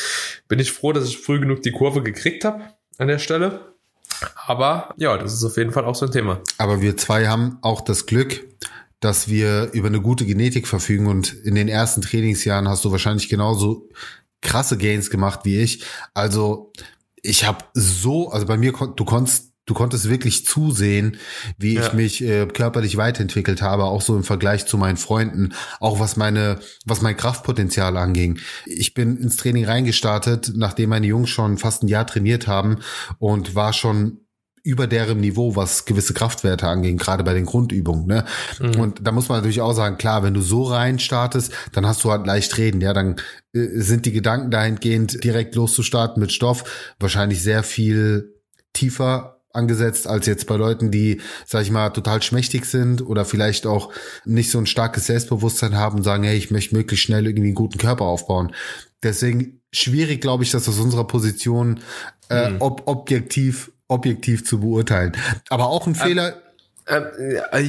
Bin 0.49 0.59
ich 0.59 0.73
froh, 0.73 0.88
dass 0.93 1.09
ich 1.09 1.19
früh 1.19 1.41
genug 1.41 1.63
die 1.63 1.73
Kurve 1.73 2.03
gekriegt 2.03 2.45
habe 2.45 2.63
an 2.99 3.09
der 3.09 3.19
Stelle. 3.19 3.75
Aber 4.47 4.95
ja, 4.97 5.17
das 5.17 5.35
ist 5.35 5.45
auf 5.45 5.57
jeden 5.57 5.73
Fall 5.73 5.85
auch 5.85 5.95
so 5.95 6.07
ein 6.07 6.13
Thema. 6.13 6.41
Aber 6.59 6.81
wir 6.81 6.97
zwei 6.97 7.29
haben 7.29 7.59
auch 7.63 7.81
das 7.81 8.07
Glück, 8.07 8.47
dass 9.01 9.29
wir 9.29 9.71
über 9.73 9.89
eine 9.89 10.01
gute 10.01 10.27
Genetik 10.27 10.67
verfügen 10.67 11.07
und 11.07 11.33
in 11.33 11.55
den 11.55 11.69
ersten 11.69 12.03
Trainingsjahren 12.03 12.69
hast 12.69 12.85
du 12.85 12.91
wahrscheinlich 12.91 13.29
genauso 13.29 13.89
krasse 14.41 14.77
Gains 14.77 15.11
gemacht 15.11 15.41
wie 15.45 15.61
ich. 15.61 15.85
Also 16.15 16.73
ich 17.23 17.47
habe 17.47 17.65
so, 17.75 18.31
also 18.31 18.47
bei 18.47 18.57
mir, 18.57 18.73
du 18.73 19.05
konntest 19.05 19.53
du 19.69 19.75
konntest 19.75 20.09
wirklich 20.09 20.47
zusehen, 20.47 21.19
wie 21.59 21.75
ja. 21.75 21.83
ich 21.83 21.93
mich 21.93 22.25
äh, 22.25 22.47
körperlich 22.47 22.97
weiterentwickelt 22.97 23.63
habe, 23.63 23.85
auch 23.85 24.01
so 24.01 24.17
im 24.17 24.25
Vergleich 24.25 24.67
zu 24.67 24.79
meinen 24.79 24.97
Freunden, 24.97 25.55
auch 25.79 26.01
was 26.01 26.17
meine, 26.17 26.59
was 26.85 27.03
mein 27.03 27.17
Kraftpotenzial 27.17 27.97
anging. 27.97 28.39
Ich 28.67 28.95
bin 28.95 29.17
ins 29.19 29.37
Training 29.37 29.67
reingestartet, 29.67 30.53
nachdem 30.57 30.91
meine 30.91 31.07
Jungs 31.07 31.29
schon 31.29 31.59
fast 31.59 31.83
ein 31.83 31.89
Jahr 31.89 32.07
trainiert 32.07 32.47
haben 32.47 32.79
und 33.19 33.55
war 33.55 33.73
schon 33.73 34.21
über 34.65 34.87
deren 34.87 35.21
Niveau, 35.21 35.55
was 35.55 35.85
gewisse 35.85 36.15
Kraftwerte 36.15 36.67
anging, 36.67 36.99
gerade 36.99 37.25
bei 37.25 37.33
den 37.33 37.47
Grundübungen. 37.47 38.07
Ne? 38.07 38.25
Mhm. 38.59 38.81
Und 38.81 39.07
da 39.07 39.13
muss 39.13 39.29
man 39.29 39.39
natürlich 39.39 39.61
auch 39.61 39.73
sagen, 39.73 39.99
klar, 39.99 40.23
wenn 40.23 40.35
du 40.35 40.41
so 40.41 40.65
rein 40.65 40.99
startest, 40.99 41.53
dann 41.73 41.87
hast 41.87 42.05
du 42.05 42.11
halt 42.11 42.27
leicht 42.27 42.57
reden. 42.59 42.81
Ja, 42.81 42.93
dann 42.93 43.17
äh, 43.55 43.69
sind 43.81 44.05
die 44.05 44.13
Gedanken 44.13 44.51
dahingehend, 44.51 45.23
direkt 45.25 45.55
loszustarten 45.55 46.21
mit 46.21 46.33
Stoff, 46.33 46.95
wahrscheinlich 46.99 47.43
sehr 47.43 47.63
viel 47.63 48.35
tiefer 48.73 49.38
angesetzt 49.53 50.07
als 50.07 50.27
jetzt 50.27 50.47
bei 50.47 50.57
Leuten, 50.57 50.91
die, 50.91 51.21
sag 51.47 51.63
ich 51.63 51.71
mal, 51.71 51.91
total 51.91 52.23
schmächtig 52.23 52.65
sind 52.67 53.05
oder 53.05 53.25
vielleicht 53.25 53.67
auch 53.67 53.93
nicht 54.25 54.51
so 54.51 54.59
ein 54.59 54.67
starkes 54.67 55.07
Selbstbewusstsein 55.07 55.77
haben 55.77 55.99
und 55.99 56.03
sagen, 56.03 56.25
hey, 56.25 56.37
ich 56.37 56.51
möchte 56.51 56.77
möglichst 56.77 57.07
schnell 57.07 57.27
irgendwie 57.27 57.49
einen 57.49 57.55
guten 57.55 57.79
Körper 57.79 58.05
aufbauen. 58.05 58.55
Deswegen 59.03 59.61
schwierig, 59.73 60.21
glaube 60.21 60.45
ich, 60.45 60.51
das 60.51 60.69
aus 60.69 60.79
unserer 60.79 61.07
Position 61.07 61.81
äh, 62.31 62.51
mhm. 62.51 62.57
ob, 62.61 62.87
objektiv 62.87 63.71
objektiv 63.89 64.45
zu 64.45 64.61
beurteilen. 64.61 65.13
Aber 65.49 65.69
auch 65.69 65.87
ein 65.87 65.95
ähm, 65.95 66.01
Fehler. 66.01 66.43
Äh, 66.87 67.61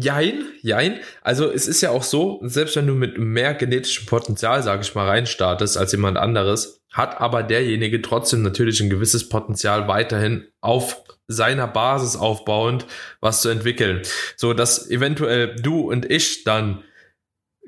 jein, 0.00 0.44
jein. 0.60 1.00
Also 1.22 1.50
es 1.50 1.66
ist 1.66 1.80
ja 1.80 1.90
auch 1.90 2.02
so, 2.02 2.40
selbst 2.42 2.76
wenn 2.76 2.86
du 2.86 2.94
mit 2.94 3.18
mehr 3.18 3.54
genetischem 3.54 4.06
Potenzial, 4.06 4.62
sage 4.62 4.82
ich 4.82 4.94
mal, 4.94 5.06
reinstartest 5.06 5.78
als 5.78 5.92
jemand 5.92 6.18
anderes, 6.18 6.75
hat 6.92 7.20
aber 7.20 7.42
derjenige 7.42 8.00
trotzdem 8.02 8.42
natürlich 8.42 8.80
ein 8.80 8.90
gewisses 8.90 9.28
Potenzial 9.28 9.88
weiterhin 9.88 10.46
auf 10.60 11.02
seiner 11.28 11.66
Basis 11.66 12.16
aufbauend 12.16 12.86
was 13.20 13.42
zu 13.42 13.48
entwickeln. 13.48 14.02
So 14.36 14.54
dass 14.54 14.88
eventuell 14.90 15.56
du 15.56 15.90
und 15.90 16.10
ich 16.10 16.44
dann 16.44 16.84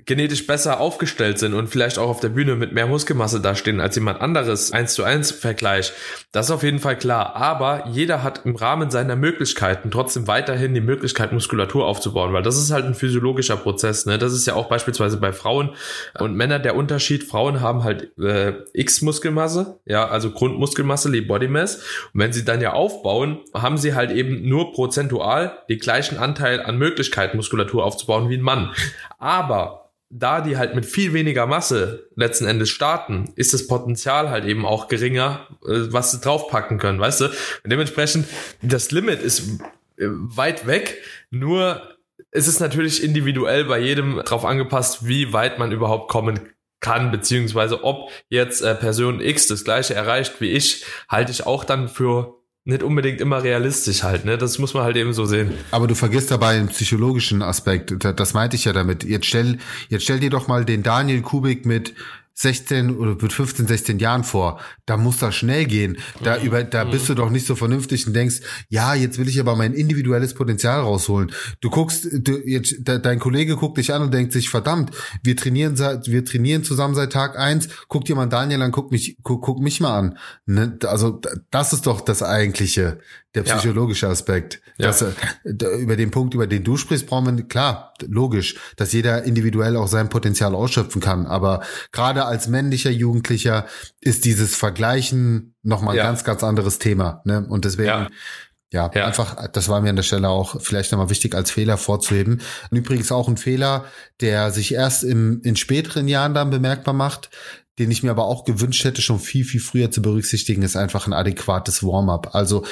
genetisch 0.07 0.47
besser 0.47 0.81
aufgestellt 0.81 1.39
sind 1.39 1.55
und 1.55 1.69
vielleicht 1.69 1.99
auch 1.99 2.09
auf 2.09 2.21
der 2.21 2.29
Bühne 2.29 2.55
mit 2.57 2.73
mehr 2.73 2.87
Muskelmasse 2.87 3.41
dastehen 3.41 3.81
als 3.81 3.95
jemand 3.97 4.21
anderes, 4.21 4.73
eins 4.73 4.95
zu 4.95 5.05
eins 5.05 5.31
Vergleich. 5.31 5.93
Das 6.33 6.47
ist 6.47 6.53
auf 6.53 6.63
jeden 6.63 6.79
Fall 6.79 6.97
klar. 6.97 7.37
Aber 7.37 7.85
jeder 7.89 8.23
hat 8.23 8.43
im 8.45 8.57
Rahmen 8.57 8.91
seiner 8.91 9.17
Möglichkeiten 9.17 9.91
trotzdem 9.91 10.27
weiterhin 10.27 10.75
die 10.75 10.81
Möglichkeit, 10.81 11.33
Muskulatur 11.33 11.87
aufzubauen, 11.87 12.33
weil 12.33 12.43
das 12.43 12.57
ist 12.57 12.71
halt 12.71 12.85
ein 12.85 12.95
physiologischer 12.95 13.57
Prozess. 13.57 14.07
Ne? 14.07 14.19
Das 14.19 14.33
ist 14.33 14.47
ja 14.47 14.55
auch 14.55 14.69
beispielsweise 14.69 15.19
bei 15.19 15.33
Frauen 15.33 15.75
und 16.19 16.35
Männern 16.35 16.63
der 16.63 16.77
Unterschied. 16.77 17.25
Frauen 17.25 17.61
haben 17.61 17.85
halt 17.85 18.17
äh, 18.19 18.55
X 18.73 19.03
Muskelmasse, 19.03 19.79
ja, 19.85 20.09
also 20.09 20.31
Grundmuskelmasse, 20.31 21.11
die 21.11 21.21
Body 21.21 21.49
Mass. 21.49 21.77
Und 22.15 22.21
wenn 22.21 22.33
sie 22.33 22.45
dann 22.45 22.61
ja 22.61 22.73
aufbauen, 22.73 23.41
haben 23.55 23.79
sie 23.79 23.95
halt 23.95 24.11
eben 24.11 24.49
nur 24.49 24.73
prozentual 24.73 25.59
den 25.69 25.79
gleichen 25.79 26.19
Anteil 26.19 26.63
an 26.63 26.79
Möglichkeit, 26.79 27.35
Muskulatur 27.35 27.85
aufzubauen 27.85 28.29
wie 28.31 28.37
ein 28.37 28.43
Mann. 28.43 28.73
Aber 29.19 29.88
da 30.11 30.41
die 30.41 30.57
halt 30.57 30.75
mit 30.75 30.87
viel 30.87 31.13
weniger 31.13 31.47
Masse 31.47 32.09
letzten 32.15 32.47
Endes 32.47 32.71
starten, 32.71 33.33
ist 33.37 33.53
das 33.53 33.67
Potenzial 33.67 34.31
halt 34.31 34.45
eben 34.45 34.65
auch 34.65 34.89
geringer, 34.89 35.47
äh, 35.65 35.93
was 35.93 36.13
sie 36.13 36.21
draufpacken 36.21 36.79
können, 36.79 37.01
weißt 37.01 37.21
du? 37.21 37.25
Und 37.27 37.71
dementsprechend, 37.71 38.27
das 38.63 38.91
Limit 38.91 39.23
ist 39.23 39.61
äh, 39.97 40.07
weit 40.07 40.67
weg, 40.67 41.03
nur 41.31 41.83
es 42.31 42.49
ist 42.49 42.61
natürlich 42.61 43.03
individuell 43.03 43.65
bei 43.65 43.79
jedem 43.79 44.19
drauf 44.25 44.45
angepasst, 44.45 45.07
wie 45.07 45.33
weit 45.33 45.59
man 45.59 45.73
überhaupt 45.73 46.11
kommen 46.11 46.41
kann, 46.81 47.11
beziehungsweise 47.11 47.85
ob 47.85 48.11
jetzt 48.29 48.63
äh, 48.63 48.75
Person 48.75 49.21
X 49.21 49.49
das 49.49 49.65
gleiche 49.65 49.95
erreicht 49.95 50.41
wie 50.41 50.51
ich, 50.51 50.85
halte 51.09 51.33
ich 51.33 51.47
auch 51.47 51.65
dann 51.65 51.89
für 51.89 52.38
nicht 52.69 52.83
unbedingt 52.83 53.21
immer 53.21 53.43
realistisch 53.43 54.03
halt, 54.03 54.27
ne? 54.27 54.37
Das 54.37 54.59
muss 54.59 54.75
man 54.75 54.83
halt 54.83 54.97
eben 54.97 55.15
so 55.15 55.25
sehen. 55.25 55.53
Aber 55.71 55.87
du 55.87 55.95
vergisst 55.95 56.31
dabei 56.31 56.59
einen 56.59 56.69
psychologischen 56.69 57.41
Aspekt. 57.41 57.95
Das 57.99 58.35
meinte 58.35 58.57
ich 58.57 58.67
ja 58.67 58.75
damit. 58.75 59.05
Jetzt 59.05 59.27
stell, 59.27 59.57
jetzt 59.89 60.03
stell 60.03 60.21
dir 60.21 60.29
doch 60.29 60.49
mal 60.49 60.67
den 60.67 60.83
Daniel 60.83 61.23
Kubik 61.23 61.65
mit 61.65 61.95
16 62.41 62.97
oder 62.97 63.17
mit 63.21 63.33
15, 63.33 63.67
16 63.67 63.99
Jahren 63.99 64.23
vor. 64.23 64.61
Da 64.87 64.97
muss 64.97 65.19
das 65.19 65.35
schnell 65.35 65.65
gehen. 65.65 65.99
Da 66.23 66.39
mhm. 66.39 66.47
über, 66.47 66.63
da 66.63 66.85
mhm. 66.85 66.93
bist 66.93 67.09
du 67.09 67.15
doch 67.15 67.31
nicht 67.31 67.45
so 67.45 67.57
vernünftig 67.57 68.07
und 68.07 68.15
denkst, 68.15 68.37
ja, 68.69 68.95
jetzt 68.95 69.19
will 69.19 69.27
ich 69.27 69.41
aber 69.41 69.57
mein 69.57 69.75
individuelles 69.75 70.35
Potenzial 70.35 70.81
rausholen. 70.81 71.33
Du 71.61 71.69
guckst, 71.69 72.07
du, 72.13 72.39
jetzt, 72.47 72.87
de, 72.87 73.01
dein 73.01 73.19
Kollege 73.19 73.57
guckt 73.57 73.77
dich 73.77 73.93
an 73.93 74.03
und 74.03 74.15
denkt 74.15 74.33
sich, 74.33 74.51
verdammt, 74.51 74.93
wir 75.25 75.37
trainieren 75.37 75.75
seit, 75.75 76.07
wir 76.07 76.25
trainieren 76.25 76.63
zusammen 76.63 76.95
seit 76.95 77.13
Tag 77.13 77.37
eins. 77.37 77.69
Guck 77.89 78.05
dir 78.05 78.15
mal 78.15 78.27
Daniel 78.27 78.63
an, 78.63 78.71
guck 78.71 78.93
mich, 78.93 79.17
guck, 79.25 79.43
guck 79.43 79.59
mich 79.59 79.81
mal 79.81 79.99
an. 79.99 80.19
Ne? 80.47 80.79
Also, 80.85 81.21
das 81.51 81.73
ist 81.73 81.89
doch 81.89 82.01
das 82.01 82.23
eigentliche 82.23 83.01
der 83.39 83.55
psychologische 83.55 84.07
ja. 84.07 84.13
Aspekt. 84.13 84.61
Dass, 84.79 85.01
ja. 85.01 85.09
Äh, 85.45 85.81
über 85.81 85.97
den 85.97 86.11
Punkt, 86.11 86.35
über 86.35 86.47
den 86.47 86.65
du 86.65 86.77
sprichst, 86.77 87.07
brauchen 87.07 87.37
wir, 87.37 87.45
klar, 87.45 87.95
logisch, 88.07 88.57
dass 88.77 88.93
jeder 88.93 89.25
individuell 89.25 89.77
auch 89.77 89.89
sein 89.89 90.09
Potenzial 90.09 90.55
ausschöpfen 90.55 91.01
kann. 91.01 91.27
Aber 91.27 91.63
gerade 91.93 92.25
als 92.25 92.49
männlicher 92.49 92.91
Jugendlicher 92.91 93.67
ist 94.01 94.25
dieses 94.25 94.55
Vergleichen 94.55 95.55
nochmal 95.63 95.95
ein 95.95 95.99
ja. 95.99 96.05
ganz, 96.05 96.25
ganz 96.25 96.45
anderes 96.45 96.79
Thema. 96.79 97.23
Ne? 97.25 97.45
Und 97.49 97.65
deswegen, 97.65 97.89
ja. 97.89 98.09
Ja, 98.71 98.91
ja, 98.95 99.07
einfach, 99.07 99.49
das 99.49 99.71
war 99.71 99.81
mir 99.81 99.89
an 99.89 99.97
der 99.97 100.03
Stelle 100.03 100.29
auch 100.29 100.61
vielleicht 100.61 100.93
nochmal 100.93 101.09
wichtig 101.09 101.35
als 101.35 101.51
Fehler 101.51 101.79
vorzuheben. 101.79 102.43
Und 102.71 102.77
übrigens 102.77 103.11
auch 103.11 103.27
ein 103.27 103.39
Fehler, 103.39 103.87
der 104.21 104.51
sich 104.51 104.75
erst 104.75 105.05
im, 105.05 105.41
in 105.43 105.57
späteren 105.57 106.07
Jahren 106.07 106.35
dann 106.35 106.51
bemerkbar 106.51 106.93
macht, 106.93 107.31
den 107.79 107.91
ich 107.91 108.03
mir 108.03 108.11
aber 108.11 108.27
auch 108.27 108.45
gewünscht 108.45 108.85
hätte, 108.85 109.01
schon 109.01 109.21
viel, 109.21 109.45
viel 109.45 109.61
früher 109.61 109.91
zu 109.91 110.03
berücksichtigen, 110.03 110.63
ist 110.63 110.77
einfach 110.77 111.07
ein 111.07 111.13
adäquates 111.13 111.83
Warm-up. 111.83 112.35
Also 112.35 112.67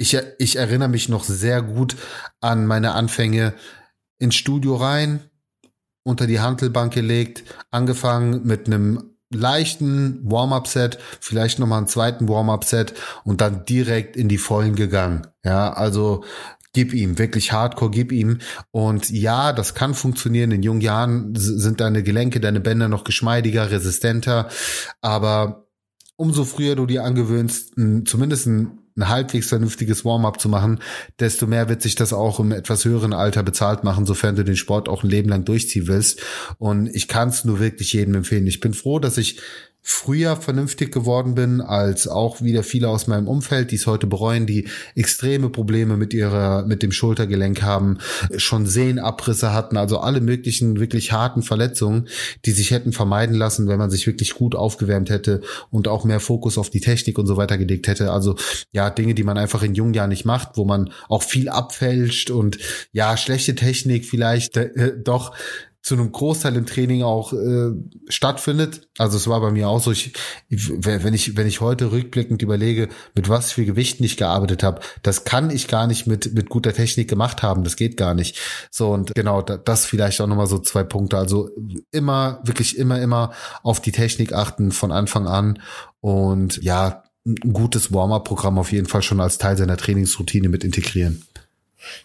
ich, 0.00 0.16
ich 0.38 0.56
erinnere 0.56 0.88
mich 0.88 1.10
noch 1.10 1.24
sehr 1.24 1.60
gut 1.60 1.94
an 2.40 2.66
meine 2.66 2.92
Anfänge 2.92 3.52
ins 4.18 4.34
Studio 4.34 4.76
rein, 4.76 5.20
unter 6.04 6.26
die 6.26 6.40
Handelbank 6.40 6.94
gelegt, 6.94 7.44
angefangen 7.70 8.46
mit 8.46 8.66
einem 8.66 9.10
leichten 9.30 10.18
Warm-up-Set, 10.24 10.98
vielleicht 11.20 11.58
nochmal 11.58 11.78
einen 11.78 11.86
zweiten 11.86 12.28
Warm-up-Set 12.30 12.94
und 13.24 13.42
dann 13.42 13.66
direkt 13.66 14.16
in 14.16 14.28
die 14.28 14.38
Vollen 14.38 14.74
gegangen. 14.74 15.26
Ja, 15.44 15.74
also 15.74 16.24
gib 16.72 16.94
ihm, 16.94 17.18
wirklich 17.18 17.52
hardcore, 17.52 17.90
gib 17.90 18.10
ihm. 18.10 18.38
Und 18.70 19.10
ja, 19.10 19.52
das 19.52 19.74
kann 19.74 19.92
funktionieren. 19.92 20.50
In 20.50 20.62
jungen 20.62 20.80
Jahren 20.80 21.34
sind 21.34 21.80
deine 21.80 22.02
Gelenke, 22.02 22.40
deine 22.40 22.60
Bänder 22.60 22.88
noch 22.88 23.04
geschmeidiger, 23.04 23.70
resistenter. 23.70 24.48
Aber 25.02 25.66
umso 26.16 26.44
früher 26.44 26.74
du 26.74 26.86
dir 26.86 27.04
angewöhnst, 27.04 27.74
zumindest 28.06 28.46
ein 28.46 28.78
ein 29.00 29.08
halbwegs 29.08 29.48
vernünftiges 29.48 30.04
Warm-up 30.04 30.40
zu 30.40 30.48
machen, 30.48 30.80
desto 31.18 31.46
mehr 31.46 31.68
wird 31.68 31.82
sich 31.82 31.94
das 31.94 32.12
auch 32.12 32.40
im 32.40 32.52
etwas 32.52 32.84
höheren 32.84 33.12
Alter 33.12 33.42
bezahlt 33.42 33.84
machen, 33.84 34.06
sofern 34.06 34.36
du 34.36 34.44
den 34.44 34.56
Sport 34.56 34.88
auch 34.88 35.02
ein 35.02 35.10
Leben 35.10 35.28
lang 35.28 35.44
durchziehen 35.44 35.88
willst. 35.88 36.22
Und 36.58 36.88
ich 36.94 37.08
kann 37.08 37.28
es 37.28 37.44
nur 37.44 37.60
wirklich 37.60 37.92
jedem 37.92 38.14
empfehlen. 38.14 38.46
Ich 38.46 38.60
bin 38.60 38.74
froh, 38.74 38.98
dass 38.98 39.18
ich 39.18 39.40
früher 39.82 40.36
vernünftig 40.36 40.92
geworden 40.92 41.34
bin 41.34 41.60
als 41.60 42.06
auch 42.06 42.42
wieder 42.42 42.62
viele 42.62 42.88
aus 42.88 43.06
meinem 43.06 43.26
Umfeld, 43.26 43.70
die 43.70 43.76
es 43.76 43.86
heute 43.86 44.06
bereuen, 44.06 44.46
die 44.46 44.68
extreme 44.94 45.48
Probleme 45.48 45.96
mit 45.96 46.12
ihrer, 46.12 46.66
mit 46.66 46.82
dem 46.82 46.92
Schultergelenk 46.92 47.62
haben, 47.62 47.98
schon 48.36 48.66
Sehnenabrisse 48.66 49.54
hatten, 49.54 49.76
also 49.76 49.98
alle 49.98 50.20
möglichen 50.20 50.80
wirklich 50.80 51.12
harten 51.12 51.42
Verletzungen, 51.42 52.08
die 52.44 52.52
sich 52.52 52.72
hätten 52.72 52.92
vermeiden 52.92 53.34
lassen, 53.34 53.68
wenn 53.68 53.78
man 53.78 53.90
sich 53.90 54.06
wirklich 54.06 54.34
gut 54.34 54.54
aufgewärmt 54.54 55.08
hätte 55.08 55.40
und 55.70 55.88
auch 55.88 56.04
mehr 56.04 56.20
Fokus 56.20 56.58
auf 56.58 56.68
die 56.68 56.80
Technik 56.80 57.18
und 57.18 57.26
so 57.26 57.36
weiter 57.36 57.56
gelegt 57.56 57.88
hätte. 57.88 58.12
Also 58.12 58.36
ja, 58.72 58.89
Dinge, 58.98 59.14
die 59.14 59.24
man 59.24 59.38
einfach 59.38 59.62
in 59.62 59.74
jungen 59.74 59.94
Jahren 59.94 60.10
nicht 60.10 60.24
macht, 60.24 60.56
wo 60.56 60.64
man 60.64 60.90
auch 61.08 61.22
viel 61.22 61.48
abfälscht 61.48 62.30
und 62.30 62.58
ja, 62.92 63.16
schlechte 63.16 63.54
Technik 63.54 64.04
vielleicht 64.04 64.56
äh, 64.56 64.92
doch 64.98 65.34
zu 65.82 65.94
einem 65.94 66.12
Großteil 66.12 66.56
im 66.56 66.66
Training 66.66 67.02
auch 67.02 67.32
äh, 67.32 67.70
stattfindet. 68.08 68.88
Also 68.98 69.16
es 69.16 69.28
war 69.28 69.40
bei 69.40 69.50
mir 69.50 69.68
auch 69.68 69.80
so, 69.80 69.90
ich, 69.92 70.12
wenn 70.48 71.14
ich 71.14 71.36
wenn 71.36 71.46
ich 71.46 71.62
heute 71.62 71.90
rückblickend 71.90 72.42
überlege, 72.42 72.88
mit 73.14 73.30
was 73.30 73.52
für 73.52 73.64
Gewichten 73.64 74.04
ich 74.04 74.18
gearbeitet 74.18 74.62
habe, 74.62 74.80
das 75.02 75.24
kann 75.24 75.48
ich 75.48 75.68
gar 75.68 75.86
nicht 75.86 76.06
mit 76.06 76.34
mit 76.34 76.50
guter 76.50 76.74
Technik 76.74 77.08
gemacht 77.08 77.42
haben, 77.42 77.64
das 77.64 77.76
geht 77.76 77.96
gar 77.96 78.14
nicht. 78.14 78.38
So 78.70 78.90
und 78.90 79.14
genau, 79.14 79.40
das 79.40 79.86
vielleicht 79.86 80.20
auch 80.20 80.26
nochmal 80.26 80.48
so 80.48 80.58
zwei 80.58 80.84
Punkte. 80.84 81.16
Also 81.16 81.50
immer 81.90 82.40
wirklich 82.44 82.76
immer 82.76 83.00
immer 83.00 83.32
auf 83.62 83.80
die 83.80 83.92
Technik 83.92 84.34
achten 84.34 84.72
von 84.72 84.92
Anfang 84.92 85.26
an 85.26 85.62
und 86.00 86.62
ja, 86.62 87.04
ein 87.26 87.52
gutes 87.52 87.92
Warm-up-Programm 87.92 88.58
auf 88.58 88.72
jeden 88.72 88.86
Fall 88.86 89.02
schon 89.02 89.20
als 89.20 89.38
Teil 89.38 89.56
seiner 89.56 89.76
Trainingsroutine 89.76 90.48
mit 90.48 90.64
integrieren. 90.64 91.24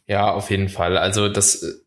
Ja, 0.08 0.32
auf 0.32 0.52
jeden 0.52 0.70
Fall. 0.70 0.98
Also 0.98 1.30
das 1.30 1.82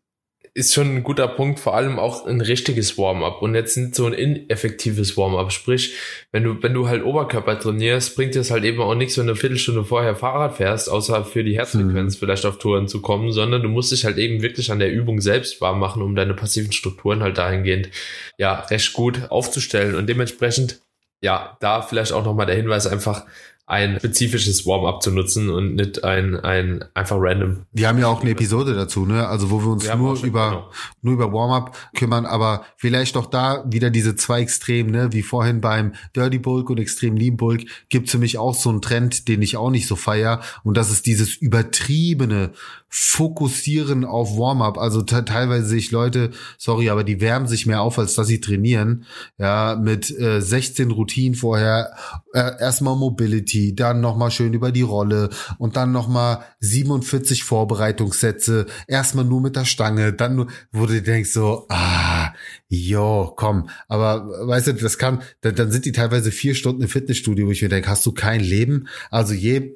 ist 0.53 0.73
schon 0.73 0.95
ein 0.95 1.03
guter 1.03 1.27
Punkt, 1.27 1.59
vor 1.59 1.75
allem 1.75 1.99
auch 1.99 2.25
ein 2.25 2.41
richtiges 2.41 2.97
Warm-up 2.97 3.41
und 3.41 3.55
jetzt 3.55 3.77
nicht 3.77 3.95
so 3.95 4.07
ein 4.07 4.13
ineffektives 4.13 5.15
Warm-up. 5.15 5.51
Sprich, 5.51 5.95
wenn 6.31 6.43
du, 6.43 6.61
wenn 6.61 6.73
du 6.73 6.87
halt 6.87 7.03
Oberkörper 7.03 7.59
trainierst, 7.59 8.15
bringt 8.15 8.35
es 8.35 8.51
halt 8.51 8.63
eben 8.63 8.81
auch 8.81 8.95
nichts, 8.95 9.17
wenn 9.17 9.27
du 9.27 9.33
eine 9.33 9.39
Viertelstunde 9.39 9.85
vorher 9.85 10.15
Fahrrad 10.15 10.57
fährst, 10.57 10.89
außer 10.89 11.23
für 11.23 11.43
die 11.43 11.57
Herzfrequenz 11.57 12.15
mhm. 12.15 12.19
vielleicht 12.19 12.45
auf 12.45 12.57
Touren 12.57 12.87
zu 12.87 13.01
kommen, 13.01 13.31
sondern 13.31 13.61
du 13.61 13.69
musst 13.69 13.91
dich 13.91 14.05
halt 14.05 14.17
eben 14.17 14.41
wirklich 14.41 14.71
an 14.71 14.79
der 14.79 14.91
Übung 14.91 15.21
selbst 15.21 15.61
warm 15.61 15.79
machen, 15.79 16.01
um 16.01 16.15
deine 16.15 16.33
passiven 16.33 16.71
Strukturen 16.71 17.21
halt 17.21 17.37
dahingehend, 17.37 17.89
ja, 18.37 18.59
recht 18.61 18.93
gut 18.93 19.29
aufzustellen 19.29 19.95
und 19.95 20.07
dementsprechend, 20.07 20.81
ja, 21.21 21.57
da 21.59 21.81
vielleicht 21.81 22.11
auch 22.11 22.23
nochmal 22.23 22.45
der 22.45 22.55
Hinweis 22.55 22.87
einfach, 22.87 23.25
ein 23.69 23.99
spezifisches 23.99 24.65
Warm-up 24.65 25.03
zu 25.03 25.11
nutzen 25.11 25.51
und 25.51 25.75
nicht 25.75 26.03
ein, 26.03 26.35
ein 26.37 26.83
einfach 26.95 27.17
random. 27.19 27.65
Wir 27.71 27.87
haben 27.87 27.99
ja 27.99 28.07
auch 28.07 28.21
eine 28.21 28.31
Episode 28.31 28.73
dazu, 28.73 29.05
ne? 29.05 29.27
Also 29.27 29.51
wo 29.51 29.61
wir 29.61 29.67
uns 29.67 29.85
wir 29.85 29.95
nur 29.95 30.23
über 30.23 30.49
genau. 30.49 30.71
nur 31.03 31.13
über 31.13 31.31
Warm-up 31.31 31.77
kümmern, 31.95 32.25
aber 32.25 32.65
vielleicht 32.77 33.15
auch 33.15 33.27
da 33.27 33.63
wieder 33.67 33.91
diese 33.91 34.15
zwei 34.15 34.41
Extremen, 34.41 34.89
ne? 34.89 35.13
Wie 35.13 35.21
vorhin 35.21 35.61
beim 35.61 35.93
Dirty 36.15 36.39
Bulk 36.39 36.71
und 36.71 36.79
Extrem 36.79 37.15
Lean 37.15 37.37
Bulk 37.37 37.65
gibt's 37.89 38.11
für 38.11 38.17
mich 38.17 38.39
auch 38.39 38.55
so 38.55 38.71
einen 38.71 38.81
Trend, 38.81 39.27
den 39.27 39.43
ich 39.43 39.55
auch 39.55 39.69
nicht 39.69 39.85
so 39.85 39.95
feier 39.95 40.41
und 40.63 40.75
das 40.75 40.89
ist 40.89 41.05
dieses 41.05 41.35
übertriebene 41.35 42.53
Fokussieren 42.89 44.03
auf 44.03 44.37
Warm-up. 44.37 44.77
Also 44.77 45.03
teilweise 45.03 45.67
sehe 45.67 45.77
ich 45.77 45.91
Leute, 45.91 46.31
sorry, 46.57 46.89
aber 46.89 47.03
die 47.03 47.21
wärmen 47.21 47.47
sich 47.47 47.65
mehr 47.67 47.81
auf, 47.81 47.99
als 47.99 48.15
dass 48.15 48.27
sie 48.27 48.41
trainieren. 48.41 49.05
Ja, 49.37 49.79
mit 49.79 50.09
äh, 50.17 50.41
16 50.41 50.89
Routinen 50.89 51.35
vorher 51.35 51.95
äh, 52.33 52.59
erstmal 52.59 52.95
Mobility, 52.95 53.75
dann 53.75 54.01
nochmal 54.01 54.31
schön 54.31 54.53
über 54.53 54.71
die 54.71 54.81
Rolle 54.81 55.29
und 55.59 55.75
dann 55.75 55.91
nochmal 55.91 56.43
47 56.59 57.43
Vorbereitungssätze, 57.43 58.65
erstmal 58.87 59.25
nur 59.25 59.41
mit 59.41 59.55
der 59.55 59.65
Stange, 59.65 60.13
dann 60.13 60.35
nur, 60.35 60.47
wo 60.71 60.85
du 60.85 61.01
denkst 61.01 61.31
so, 61.31 61.67
ah, 61.69 62.33
jo, 62.67 63.33
komm, 63.35 63.69
aber 63.87 64.47
weißt 64.47 64.67
du, 64.67 64.73
das 64.73 64.97
kann, 64.97 65.21
dann, 65.41 65.55
dann 65.55 65.71
sind 65.71 65.85
die 65.85 65.91
teilweise 65.91 66.31
vier 66.31 66.55
Stunden 66.55 66.81
im 66.81 66.89
Fitnessstudio, 66.89 67.47
wo 67.47 67.51
ich 67.51 67.61
mir 67.61 67.69
denke, 67.69 67.89
hast 67.89 68.05
du 68.05 68.11
kein 68.11 68.41
Leben? 68.41 68.87
Also 69.11 69.33
je, 69.33 69.73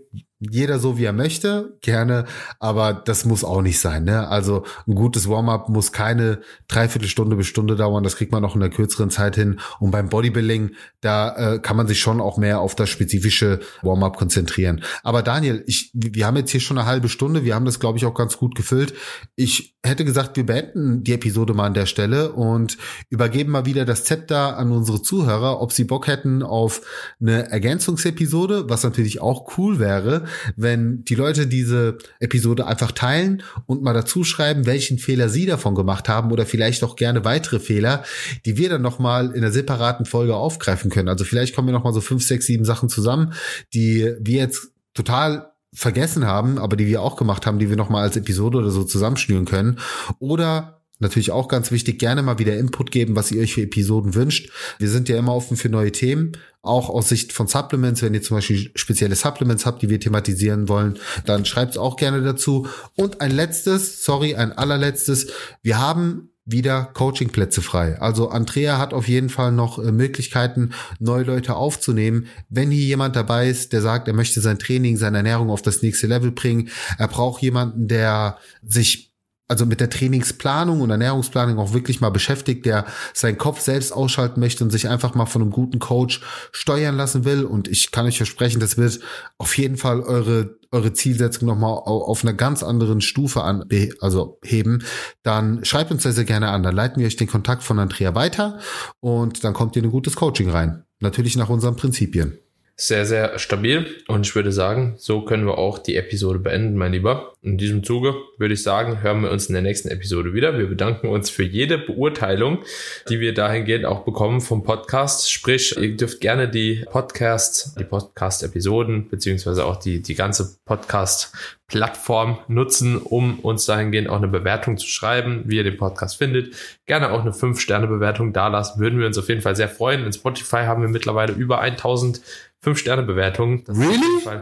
jeder 0.52 0.80
so 0.80 0.98
wie 0.98 1.06
er 1.06 1.14
möchte, 1.14 1.78
gerne, 1.82 2.26
aber 2.60 2.94
das 2.94 3.26
muss 3.26 3.44
auch 3.44 3.62
nicht 3.62 3.80
sein. 3.80 4.04
Ne? 4.04 4.28
Also 4.28 4.66
ein 4.88 4.96
gutes 4.96 5.30
Warm-up 5.30 5.70
muss 5.70 5.92
keine 5.92 6.40
Dreiviertelstunde 6.68 7.36
bis 7.36 7.48
Stunde 7.48 7.76
dauern, 7.76 8.04
das 8.04 8.16
kriegt 8.16 8.32
man 8.32 8.44
auch 8.46 8.56
in 8.56 8.62
der 8.62 8.70
kürzeren 8.70 9.10
Zeit 9.10 9.36
hin. 9.36 9.60
Und 9.80 9.92
beim 9.92 10.10
Bodybuilding, 10.10 10.72
da 11.02 11.54
äh, 11.56 11.60
kann 11.60 11.78
man 11.78 11.88
sich 11.88 12.00
schon 12.00 12.22
auch 12.22 12.38
mehr 12.38 12.60
auf 12.60 12.76
das 12.76 12.90
spezifische 12.90 13.60
Warm-up 13.82 14.18
konzentrieren. 14.18 14.84
Aber 15.04 15.22
Daniel, 15.22 15.64
ich, 15.68 15.92
wir 15.94 16.26
haben 16.26 16.38
jetzt 16.38 16.52
hier 16.52 16.62
schon 16.62 16.78
eine 16.78 16.88
halbe 16.88 17.10
Stunde, 17.10 17.44
wir 17.44 17.56
haben 17.56 17.66
das, 17.66 17.80
glaube 17.80 17.98
ich, 17.98 18.06
auch 18.06 18.14
ganz 18.14 18.38
gut 18.38 18.56
gefüllt. 18.56 18.94
Ich 19.36 19.76
hätte 19.84 20.06
gesagt, 20.06 20.38
wir 20.38 20.46
beenden 20.46 21.04
die 21.04 21.14
Episode 21.14 21.54
mal 21.54 21.68
an 21.68 21.74
der 21.74 21.86
Stelle 21.86 22.32
und 22.32 22.78
übergeben 23.10 23.52
mal 23.52 23.66
wieder 23.66 23.86
das 23.86 24.04
Zepter 24.04 24.58
an 24.58 24.72
unsere 24.72 25.02
Zuhörer, 25.02 25.62
ob 25.62 25.72
sie 25.74 25.84
Bock 25.84 26.08
hätten 26.08 26.42
auf 26.42 26.82
eine 27.20 27.52
Ergänzungsepisode, 27.52 28.70
was 28.70 28.84
natürlich 28.84 29.22
auch 29.22 29.58
cool 29.58 29.80
wäre 29.80 30.26
wenn 30.56 31.04
die 31.04 31.16
Leute 31.16 31.48
diese 31.48 31.98
Episode 32.20 32.68
einfach 32.68 32.92
teilen 32.92 33.44
und 33.66 33.84
mal 33.84 33.94
dazu 33.94 34.24
schreiben, 34.24 34.66
welchen 34.66 35.00
Fehler 35.00 35.30
sie 35.30 35.46
davon 35.46 35.76
gemacht 35.76 36.10
haben 36.10 36.32
oder 36.32 36.46
vielleicht 36.46 36.84
auch 36.84 36.96
gerne 36.96 37.26
weitere 37.26 37.60
Fehler, 37.60 38.04
die 38.46 38.58
wir 38.58 38.70
dann 38.70 38.82
nochmal 38.82 39.28
in 39.28 39.38
einer 39.38 39.52
separaten 39.52 40.06
Folge 40.06 40.36
aufgreifen 40.36 40.90
können. 40.92 41.10
Also 41.10 41.24
vielleicht 41.24 41.56
kommen 41.56 41.68
wir 41.68 41.74
nochmal 41.74 41.94
so 41.94 42.02
fünf, 42.02 42.24
sechs, 42.24 42.46
sieben 42.46 42.66
Sachen 42.66 42.90
zusammen, 42.90 43.34
die 43.74 44.14
wir 44.20 44.40
jetzt 44.40 44.72
total 44.94 45.54
vergessen 45.74 46.26
haben, 46.26 46.60
aber 46.60 46.76
die 46.76 46.88
wir 46.88 47.02
auch 47.02 47.16
gemacht 47.16 47.46
haben, 47.46 47.60
die 47.60 47.70
wir 47.70 47.78
nochmal 47.78 48.04
als 48.04 48.16
Episode 48.16 48.60
oder 48.60 48.70
so 48.70 48.84
zusammenschnüren 48.84 49.46
können. 49.46 49.80
Oder 50.20 50.83
Natürlich 51.04 51.32
auch 51.32 51.48
ganz 51.48 51.72
wichtig, 51.72 52.00
gerne 52.00 52.24
mal 52.24 52.40
wieder 52.40 52.58
Input 52.58 52.92
geben, 52.92 53.16
was 53.16 53.32
ihr 53.32 53.42
euch 53.42 53.54
für 53.54 53.62
Episoden 53.62 54.16
wünscht. 54.16 54.50
Wir 54.80 54.90
sind 54.90 55.10
ja 55.10 55.18
immer 55.18 55.36
offen 55.36 55.58
für 55.58 55.70
neue 55.70 55.92
Themen, 55.92 56.32
auch 56.62 56.90
aus 56.90 57.10
Sicht 57.10 57.34
von 57.34 57.48
Supplements. 57.48 58.02
Wenn 58.02 58.14
ihr 58.14 58.22
zum 58.22 58.38
Beispiel 58.38 58.72
spezielle 58.76 59.16
Supplements 59.16 59.66
habt, 59.66 59.82
die 59.82 59.90
wir 59.90 60.00
thematisieren 60.00 60.70
wollen, 60.70 60.98
dann 61.26 61.46
schreibt 61.46 61.72
es 61.74 61.78
auch 61.78 61.98
gerne 61.98 62.24
dazu. 62.24 62.68
Und 62.96 63.22
ein 63.22 63.32
letztes, 63.32 64.04
sorry, 64.04 64.36
ein 64.36 64.52
allerletztes. 64.54 65.28
Wir 65.62 65.80
haben 65.80 66.30
wieder 66.46 66.90
Coachingplätze 66.94 67.62
frei. 67.62 68.00
Also 68.02 68.30
Andrea 68.30 68.78
hat 68.78 68.94
auf 68.94 69.08
jeden 69.08 69.30
Fall 69.30 69.52
noch 69.52 69.80
äh, 69.80 69.92
Möglichkeiten, 69.92 70.72
neue 71.00 71.24
Leute 71.24 71.56
aufzunehmen. 71.56 72.28
Wenn 72.50 72.70
hier 72.70 72.84
jemand 72.84 73.16
dabei 73.16 73.48
ist, 73.48 73.72
der 73.72 73.82
sagt, 73.82 74.08
er 74.08 74.14
möchte 74.14 74.42
sein 74.42 74.60
Training, 74.60 74.98
seine 74.98 75.18
Ernährung 75.18 75.50
auf 75.50 75.62
das 75.62 75.82
nächste 75.82 76.08
Level 76.08 76.32
bringen, 76.32 76.70
er 76.98 77.08
braucht 77.08 77.42
jemanden, 77.42 77.88
der 77.88 78.38
sich 78.62 79.13
also 79.48 79.66
mit 79.66 79.80
der 79.80 79.90
Trainingsplanung 79.90 80.82
und 80.82 80.90
Ernährungsplanung 80.90 81.60
auch 81.60 81.74
wirklich 81.74 82.02
mal 82.02 82.10
beschäftigt, 82.10 82.66
der 82.66 82.86
seinen 83.14 83.38
Kopf 83.38 83.60
selbst 83.60 83.92
ausschalten 83.92 84.40
möchte 84.40 84.64
und 84.64 84.70
sich 84.70 84.88
einfach 84.88 85.16
mal 85.16 85.26
von 85.26 85.42
einem 85.42 85.52
guten 85.52 85.80
Coach 85.80 86.22
steuern 86.52 86.96
lassen 86.96 87.26
will. 87.26 87.44
Und 87.44 87.68
ich 87.68 87.92
kann 87.92 88.06
euch 88.06 88.18
versprechen, 88.18 88.60
das 88.60 88.78
wird 88.78 89.00
auf 89.38 89.58
jeden 89.58 89.78
Fall 89.78 90.02
eure 90.02 90.58
eure 90.74 90.92
Zielsetzung 90.92 91.48
nochmal 91.48 91.72
auf 91.72 92.24
einer 92.24 92.34
ganz 92.34 92.64
anderen 92.64 93.00
Stufe 93.00 93.44
an, 93.44 93.64
also 94.02 94.40
heben, 94.44 94.84
dann 95.22 95.64
schreibt 95.64 95.92
uns 95.92 96.02
sehr, 96.02 96.14
sehr 96.14 96.24
gerne 96.24 96.50
an. 96.50 96.64
Dann 96.64 96.76
leiten 96.76 97.00
wir 97.00 97.06
euch 97.06 97.16
den 97.16 97.28
Kontakt 97.28 97.62
von 97.62 97.78
Andrea 97.78 98.16
weiter 98.16 98.60
und 99.00 99.44
dann 99.44 99.54
kommt 99.54 99.76
ihr 99.76 99.84
in 99.84 99.90
ein 99.90 99.92
gutes 99.92 100.16
Coaching 100.16 100.50
rein. 100.50 100.84
Natürlich 101.00 101.38
nach 101.38 101.50
unseren 101.50 101.76
Prinzipien 101.76 102.40
sehr, 102.76 103.06
sehr 103.06 103.38
stabil. 103.38 103.86
Und 104.08 104.26
ich 104.26 104.36
würde 104.36 104.52
sagen, 104.52 104.96
so 104.98 105.22
können 105.22 105.46
wir 105.46 105.58
auch 105.58 105.78
die 105.78 105.96
Episode 105.96 106.40
beenden, 106.40 106.76
mein 106.76 106.92
Lieber. 106.92 107.34
In 107.44 107.58
diesem 107.58 107.84
Zuge 107.84 108.16
würde 108.38 108.56
ich 108.56 108.64
sagen, 108.64 109.04
hören 109.04 109.22
wir 109.22 109.30
uns 109.30 109.48
in 109.48 109.54
der 109.54 109.62
nächsten 109.62 109.90
Episode 109.90 110.34
wieder. 110.34 110.58
Wir 110.58 110.66
bedanken 110.66 111.08
uns 111.08 111.30
für 111.30 111.44
jede 111.44 111.78
Beurteilung, 111.78 112.64
die 113.10 113.20
wir 113.20 113.34
dahingehend 113.34 113.86
auch 113.86 114.06
bekommen 114.06 114.42
vom 114.42 114.64
Podcast. 114.64 115.32
Sprich, 115.32 115.78
ihr 115.78 115.96
dürft 115.96 116.20
gerne 116.20 116.50
die 116.50 116.84
Podcasts, 116.90 117.76
die 117.76 117.84
Podcast-Episoden, 117.84 119.08
beziehungsweise 119.08 119.66
auch 119.66 119.76
die, 119.76 120.02
die 120.02 120.16
ganze 120.16 120.58
Podcast-Plattform 120.66 122.40
nutzen, 122.48 122.98
um 122.98 123.40
uns 123.40 123.66
dahingehend 123.66 124.10
auch 124.10 124.18
eine 124.18 124.28
Bewertung 124.30 124.78
zu 124.78 124.88
schreiben, 124.88 125.44
wie 125.46 125.58
ihr 125.58 125.64
den 125.64 125.78
Podcast 125.78 126.18
findet. 126.18 126.56
Gerne 126.88 127.12
auch 127.12 127.22
eine 127.22 127.32
5-Sterne-Bewertung 127.32 128.34
dalassen, 128.34 128.82
würden 128.82 129.00
wir 129.00 129.06
uns 129.06 129.18
auf 129.20 129.30
jeden 129.30 129.42
Fall 129.42 129.56
sehr 129.56 129.70
freuen. 129.70 130.06
In 130.06 130.14
Spotify 130.14 130.64
haben 130.66 130.82
wir 130.82 130.90
mittlerweile 130.90 131.34
über 131.34 131.60
1000 131.60 132.22
Fünf-Sterne-Bewertungen. 132.64 133.64
Really? 133.68 134.42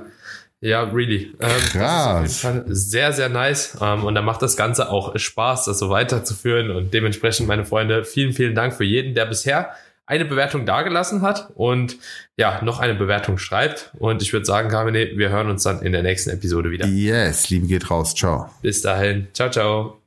Ja, 0.62 0.84
really. 0.84 1.34
Ähm, 1.39 1.49
Krass. 1.71 2.47
sehr, 2.67 3.13
sehr 3.13 3.29
nice. 3.29 3.77
Ähm, 3.81 4.03
und 4.03 4.13
da 4.13 4.21
macht 4.21 4.43
das 4.43 4.55
Ganze 4.55 4.89
auch 4.89 5.17
Spaß, 5.17 5.65
das 5.65 5.79
so 5.79 5.89
weiterzuführen. 5.89 6.69
Und 6.69 6.93
dementsprechend, 6.93 7.47
meine 7.47 7.65
Freunde, 7.65 8.05
vielen, 8.05 8.34
vielen 8.34 8.53
Dank 8.53 8.75
für 8.75 8.84
jeden, 8.84 9.15
der 9.15 9.25
bisher 9.25 9.71
eine 10.05 10.25
Bewertung 10.25 10.65
dagelassen 10.65 11.21
hat 11.21 11.51
und 11.55 11.97
ja, 12.36 12.62
noch 12.63 12.79
eine 12.79 12.95
Bewertung 12.95 13.38
schreibt. 13.38 13.91
Und 13.97 14.21
ich 14.21 14.34
würde 14.34 14.45
sagen, 14.45 14.69
Carmine, 14.69 15.12
wir 15.15 15.29
hören 15.29 15.49
uns 15.49 15.63
dann 15.63 15.81
in 15.81 15.93
der 15.93 16.03
nächsten 16.03 16.29
Episode 16.29 16.69
wieder. 16.69 16.86
Yes, 16.86 17.49
lieben 17.49 17.67
geht 17.67 17.89
raus. 17.89 18.13
Ciao. 18.13 18.49
Bis 18.62 18.81
dahin. 18.81 19.27
Ciao, 19.34 19.49
ciao. 19.49 20.00